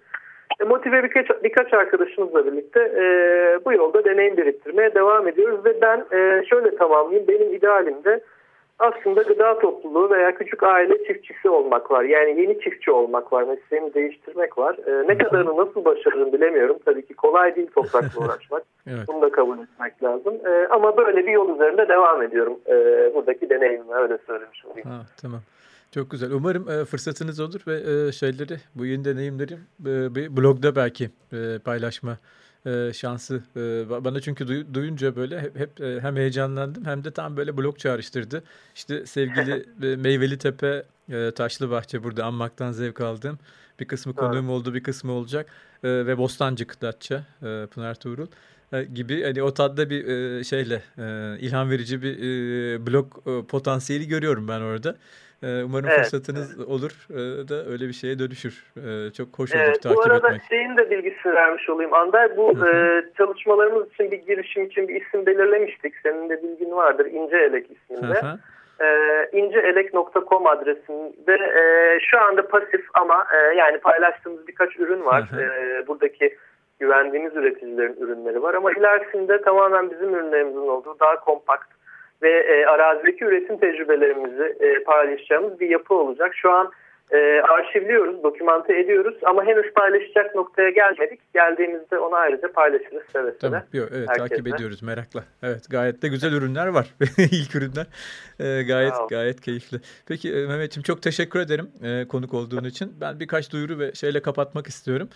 E, 0.61 0.65
motive 0.65 1.03
birkaç, 1.05 1.43
birkaç 1.45 1.73
arkadaşımızla 1.75 2.47
birlikte 2.47 2.81
e, 2.81 3.05
bu 3.65 3.73
yolda 3.73 4.05
deneyim 4.05 4.37
biriktirmeye 4.37 4.95
devam 4.95 5.29
ediyoruz 5.29 5.65
ve 5.65 5.81
ben 5.81 6.05
e, 6.13 6.45
şöyle 6.47 6.77
tamamlayayım. 6.77 7.29
Benim 7.29 7.55
idealim 7.55 8.05
de 8.05 8.21
aslında 8.83 9.23
gıda 9.23 9.59
topluluğu 9.59 10.11
veya 10.11 10.35
küçük 10.35 10.63
aile 10.63 11.05
çiftçisi 11.05 11.49
olmak 11.49 11.91
var. 11.91 12.05
Yani 12.05 12.41
yeni 12.41 12.61
çiftçi 12.61 12.91
olmak 12.91 13.33
var, 13.33 13.43
mesleğimi 13.43 13.95
değiştirmek 13.95 14.59
var. 14.59 14.77
Ee, 14.87 15.09
ne 15.09 15.19
kadarını 15.19 15.57
nasıl 15.57 15.85
başarırım 15.85 16.33
bilemiyorum. 16.33 16.77
Tabii 16.85 17.07
ki 17.07 17.15
kolay 17.15 17.57
değil 17.57 17.71
toprakla 17.75 18.21
uğraşmak. 18.25 18.63
evet. 18.87 19.09
Bunu 19.09 19.23
da 19.23 19.31
kabul 19.31 19.59
etmek 19.59 20.03
lazım. 20.03 20.35
Ee, 20.47 20.67
ama 20.71 20.97
böyle 20.97 21.27
bir 21.27 21.33
yol 21.33 21.55
üzerinde 21.55 21.89
devam 21.89 22.23
ediyorum. 22.23 22.59
Ee, 22.67 22.75
buradaki 23.15 23.51
deneyimimi 23.51 23.95
öyle 23.95 24.19
söylemiş 24.27 24.65
olayım. 24.65 24.89
Ha, 24.89 25.01
tamam. 25.23 25.41
Çok 25.95 26.11
güzel. 26.11 26.33
Umarım 26.33 26.71
e, 26.71 26.85
fırsatınız 26.85 27.41
olur 27.41 27.61
ve 27.67 28.07
e, 28.09 28.13
şeyleri, 28.13 28.61
bu 28.75 28.87
yeni 28.87 29.05
deneyimleri 29.05 29.59
e, 29.87 30.15
bir 30.15 30.37
blogda 30.37 30.77
belki 30.77 31.11
e, 31.33 31.59
paylaşma 31.65 32.19
e, 32.67 32.93
şansı 32.95 33.43
e, 33.57 33.61
bana 34.05 34.21
çünkü 34.21 34.49
duy, 34.49 34.65
duyunca 34.75 35.17
böyle 35.17 35.41
hep, 35.41 35.59
hep 35.59 35.81
e, 35.81 36.01
hem 36.01 36.17
heyecanlandım 36.17 36.85
hem 36.85 37.05
de 37.05 37.11
tam 37.11 37.37
böyle 37.37 37.57
blok 37.57 37.79
çağrıştırdı. 37.79 38.43
İşte 38.75 39.07
sevgili 39.07 39.67
e, 39.93 39.97
Meyveli 39.97 40.39
Tepe 40.39 40.85
e, 41.09 41.31
Taşlı 41.31 41.71
Bahçe 41.71 42.05
burada 42.05 42.25
anmaktan 42.25 42.73
zevk 42.73 43.01
aldım. 43.01 43.39
Bir 43.81 43.85
kısmı 43.85 44.15
konuğum 44.15 44.51
oldu, 44.51 44.75
bir 44.75 44.83
kısmı 44.83 45.13
olacak. 45.13 45.47
E, 45.85 45.89
ve 45.89 46.19
Bostancık 46.19 46.83
Datça 46.83 47.25
e, 47.43 47.67
Pınar 47.67 47.95
Tuğrul 47.95 48.27
e, 48.73 48.85
gibi 48.85 49.23
hani 49.23 49.43
o 49.43 49.55
tadda 49.55 49.91
bir 49.91 50.07
e, 50.07 50.45
şeyle 50.45 50.83
e, 50.99 51.37
ilham 51.41 51.71
verici 51.71 52.03
bir 52.03 52.19
e, 52.19 52.87
blok 52.87 53.23
e, 53.27 53.47
potansiyeli 53.47 54.09
görüyorum 54.09 54.49
ben 54.49 54.61
orada. 54.61 54.97
Ee, 55.43 55.63
umarım 55.65 55.89
evet. 55.89 55.99
fırsatınız 55.99 56.69
olur 56.69 56.93
ee, 57.11 57.49
da 57.49 57.67
öyle 57.73 57.89
bir 57.89 57.93
şeye 57.93 58.19
dönüşür. 58.19 58.65
Ee, 58.77 59.13
çok 59.13 59.39
hoş 59.39 59.55
olur 59.55 59.63
evet, 59.65 59.83
takip 59.83 59.91
etmek. 59.91 59.97
Bu 59.97 60.03
arada 60.03 60.29
etmek. 60.29 60.43
şeyin 60.49 60.77
de 60.77 60.91
bilgisini 60.91 61.35
vermiş 61.35 61.71
olayım. 61.71 61.95
Ander 61.95 62.37
bu 62.37 62.67
e, 62.67 63.03
çalışmalarımız 63.19 63.93
için 63.93 64.11
bir 64.11 64.19
girişim 64.19 64.65
için 64.65 64.89
bir 64.89 65.03
isim 65.03 65.27
belirlemiştik. 65.27 65.95
Senin 66.03 66.29
de 66.29 66.43
bilgin 66.43 66.71
vardır. 66.71 67.07
İnce 67.07 67.37
Elek 67.37 67.67
isminde. 67.71 68.21
e, 68.81 68.89
inceelek.com 69.33 70.47
adresinde 70.47 71.35
e, 71.35 71.99
şu 72.01 72.21
anda 72.21 72.49
pasif 72.49 72.87
ama 72.95 73.27
e, 73.35 73.55
yani 73.57 73.79
paylaştığımız 73.79 74.49
birkaç 74.49 74.79
ürün 74.79 75.05
var. 75.05 75.23
E, 75.39 75.87
buradaki 75.87 76.37
güvendiğimiz 76.81 77.37
üreticilerin 77.37 77.97
ürünleri 78.01 78.43
var 78.43 78.55
ama 78.55 78.73
ilerisinde 78.73 79.43
tamamen 79.43 79.91
bizim 79.91 80.15
ürünlerimizin 80.15 80.69
olduğu 80.69 80.97
daha 81.01 81.21
kompakt 81.21 81.82
ve 82.23 82.31
e, 82.31 82.67
arazideki 82.67 83.25
üretim 83.25 83.59
tecrübelerimizi 83.59 84.57
e, 84.61 84.85
paylaşacağımız 84.85 85.61
bir 85.61 85.69
yapı 85.69 85.95
olacak. 85.95 86.35
Şu 86.35 86.51
an 86.51 86.73
e, 87.11 87.41
arşivliyoruz, 87.41 88.23
dokümante 88.23 88.79
ediyoruz 88.79 89.15
ama 89.23 89.45
henüz 89.45 89.73
paylaşacak 89.75 90.35
noktaya 90.35 90.71
gelmedik. 90.71 91.21
Geldiğimizde 91.35 91.99
onu 91.99 92.15
ayrıca 92.15 92.53
paylaşırız 92.53 93.03
seve 93.13 93.39
Tamam, 93.39 93.63
yok, 93.73 93.89
evet 93.93 94.09
herkesle. 94.09 94.29
takip 94.29 94.55
ediyoruz 94.55 94.83
merakla. 94.83 95.25
Evet 95.43 95.67
gayet 95.71 96.03
de 96.03 96.09
güzel 96.09 96.33
ürünler 96.33 96.67
var. 96.67 96.87
İlk 97.19 97.55
ürünler 97.55 97.87
e, 98.41 98.63
gayet 98.63 98.95
gayet 99.09 99.41
keyifli. 99.41 99.79
Peki 100.09 100.35
e, 100.35 100.47
Mehmetciğim 100.47 100.83
çok 100.83 101.03
teşekkür 101.03 101.41
ederim 101.41 101.71
e, 101.85 102.09
konuk 102.09 102.35
olduğun 102.35 102.65
için. 102.65 102.93
Ben 103.01 103.21
birkaç 103.21 103.53
duyuru 103.53 103.79
ve 103.79 103.93
şeyle 103.95 104.23
kapatmak 104.23 104.67
istiyorum. 104.67 105.09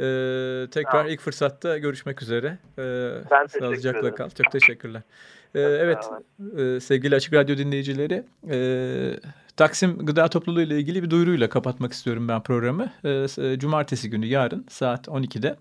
Ee, 0.00 0.66
tekrar 0.70 0.90
tamam. 0.90 1.08
ilk 1.08 1.20
fırsatta 1.20 1.78
görüşmek 1.78 2.22
üzere. 2.22 2.58
Ee, 2.78 3.10
ben 3.30 3.46
Sağlıcakla 3.46 4.14
kal. 4.14 4.30
Çok 4.30 4.52
teşekkürler. 4.52 5.02
Ee, 5.54 5.60
evet 5.60 6.10
e, 6.58 6.80
sevgili 6.80 7.14
Açık 7.14 7.34
Radyo 7.34 7.56
dinleyicileri 7.56 8.24
e, 8.50 9.20
Taksim 9.56 9.98
Gıda 9.98 10.28
Topluluğu 10.28 10.62
ile 10.62 10.78
ilgili 10.78 11.02
bir 11.02 11.10
duyuruyla 11.10 11.48
kapatmak 11.48 11.92
istiyorum 11.92 12.28
ben 12.28 12.42
programı. 12.42 12.92
E, 13.04 13.58
cumartesi 13.58 14.10
günü 14.10 14.26
yarın 14.26 14.66
saat 14.68 15.08
12'de 15.08 15.56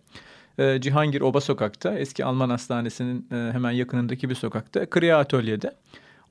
e, 0.58 0.82
Cihangir 0.82 1.22
Oba 1.22 1.42
Sokak'ta 1.42 2.00
eski 2.00 2.26
Alman 2.26 2.50
Hastanesi'nin 2.50 3.28
e, 3.32 3.36
hemen 3.36 3.72
yakınındaki 3.72 4.30
bir 4.30 4.36
sokakta 4.36 4.90
Kriya 4.90 5.20
Atölye'de 5.20 5.76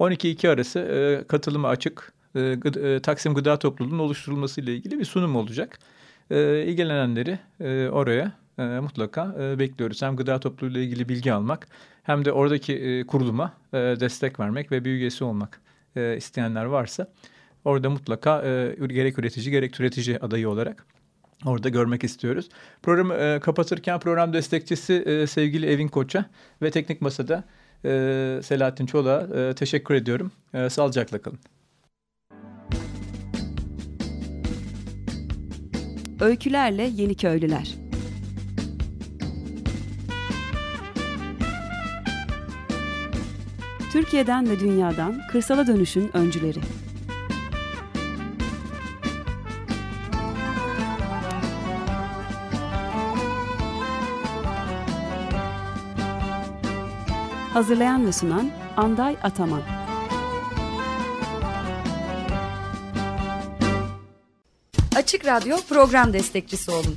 12-2 0.00 0.48
arası 0.48 0.78
e, 0.78 1.26
katılıma 1.28 1.68
açık 1.68 2.12
e, 2.34 2.54
gıd, 2.54 2.74
e, 2.74 3.02
Taksim 3.02 3.34
Gıda 3.34 3.58
Topluluğu'nun 3.58 3.98
oluşturulması 3.98 4.60
ile 4.60 4.74
ilgili 4.74 4.98
bir 4.98 5.04
sunum 5.04 5.36
olacak. 5.36 5.78
E, 6.30 6.64
ilgilenenleri 6.64 7.38
e, 7.60 7.88
oraya 7.88 8.32
e, 8.60 8.80
mutlaka 8.80 9.34
e, 9.40 9.58
bekliyoruz. 9.58 10.02
Hem 10.02 10.16
gıda 10.16 10.40
topluluğu 10.40 10.72
ile 10.72 10.84
ilgili 10.84 11.08
bilgi 11.08 11.32
almak 11.32 11.68
hem 12.02 12.24
de 12.24 12.32
oradaki 12.32 12.74
e, 12.74 13.06
kuruluma 13.06 13.52
e, 13.72 13.76
destek 13.76 14.40
vermek 14.40 14.72
ve 14.72 14.84
bir 14.84 14.90
üyesi 14.90 15.24
olmak 15.24 15.60
e, 15.96 16.16
isteyenler 16.16 16.64
varsa 16.64 17.12
orada 17.64 17.90
mutlaka 17.90 18.42
e, 18.42 18.76
gerek 18.86 19.18
üretici 19.18 19.50
gerek 19.50 19.72
türetici 19.72 20.18
adayı 20.20 20.48
olarak 20.48 20.86
orada 21.46 21.68
görmek 21.68 22.04
istiyoruz. 22.04 22.48
Programı 22.82 23.14
e, 23.14 23.40
kapatırken 23.40 24.00
program 24.00 24.32
destekçisi 24.32 24.94
e, 24.94 25.26
sevgili 25.26 25.66
Evin 25.66 25.88
Koç'a 25.88 26.24
ve 26.62 26.70
teknik 26.70 27.00
masada 27.00 27.44
e, 27.84 28.40
Selahattin 28.42 28.86
Çolak'a 28.86 29.40
e, 29.40 29.54
teşekkür 29.54 29.94
ediyorum. 29.94 30.32
E, 30.54 30.70
sağlıcakla 30.70 31.18
kalın. 31.18 31.38
Öykülerle 36.20 36.82
Yeni 36.82 37.14
Köylüler 37.14 37.89
Türkiye'den 44.00 44.50
ve 44.50 44.60
dünyadan 44.60 45.20
kırsala 45.30 45.66
dönüşün 45.66 46.16
öncüleri. 46.16 46.60
Hazırlayan 57.52 58.06
ve 58.06 58.12
sunan 58.12 58.50
Anday 58.76 59.16
Ataman. 59.22 59.62
Açık 64.96 65.26
Radyo 65.26 65.56
program 65.68 66.12
destekçisi 66.12 66.70
olun 66.70 66.96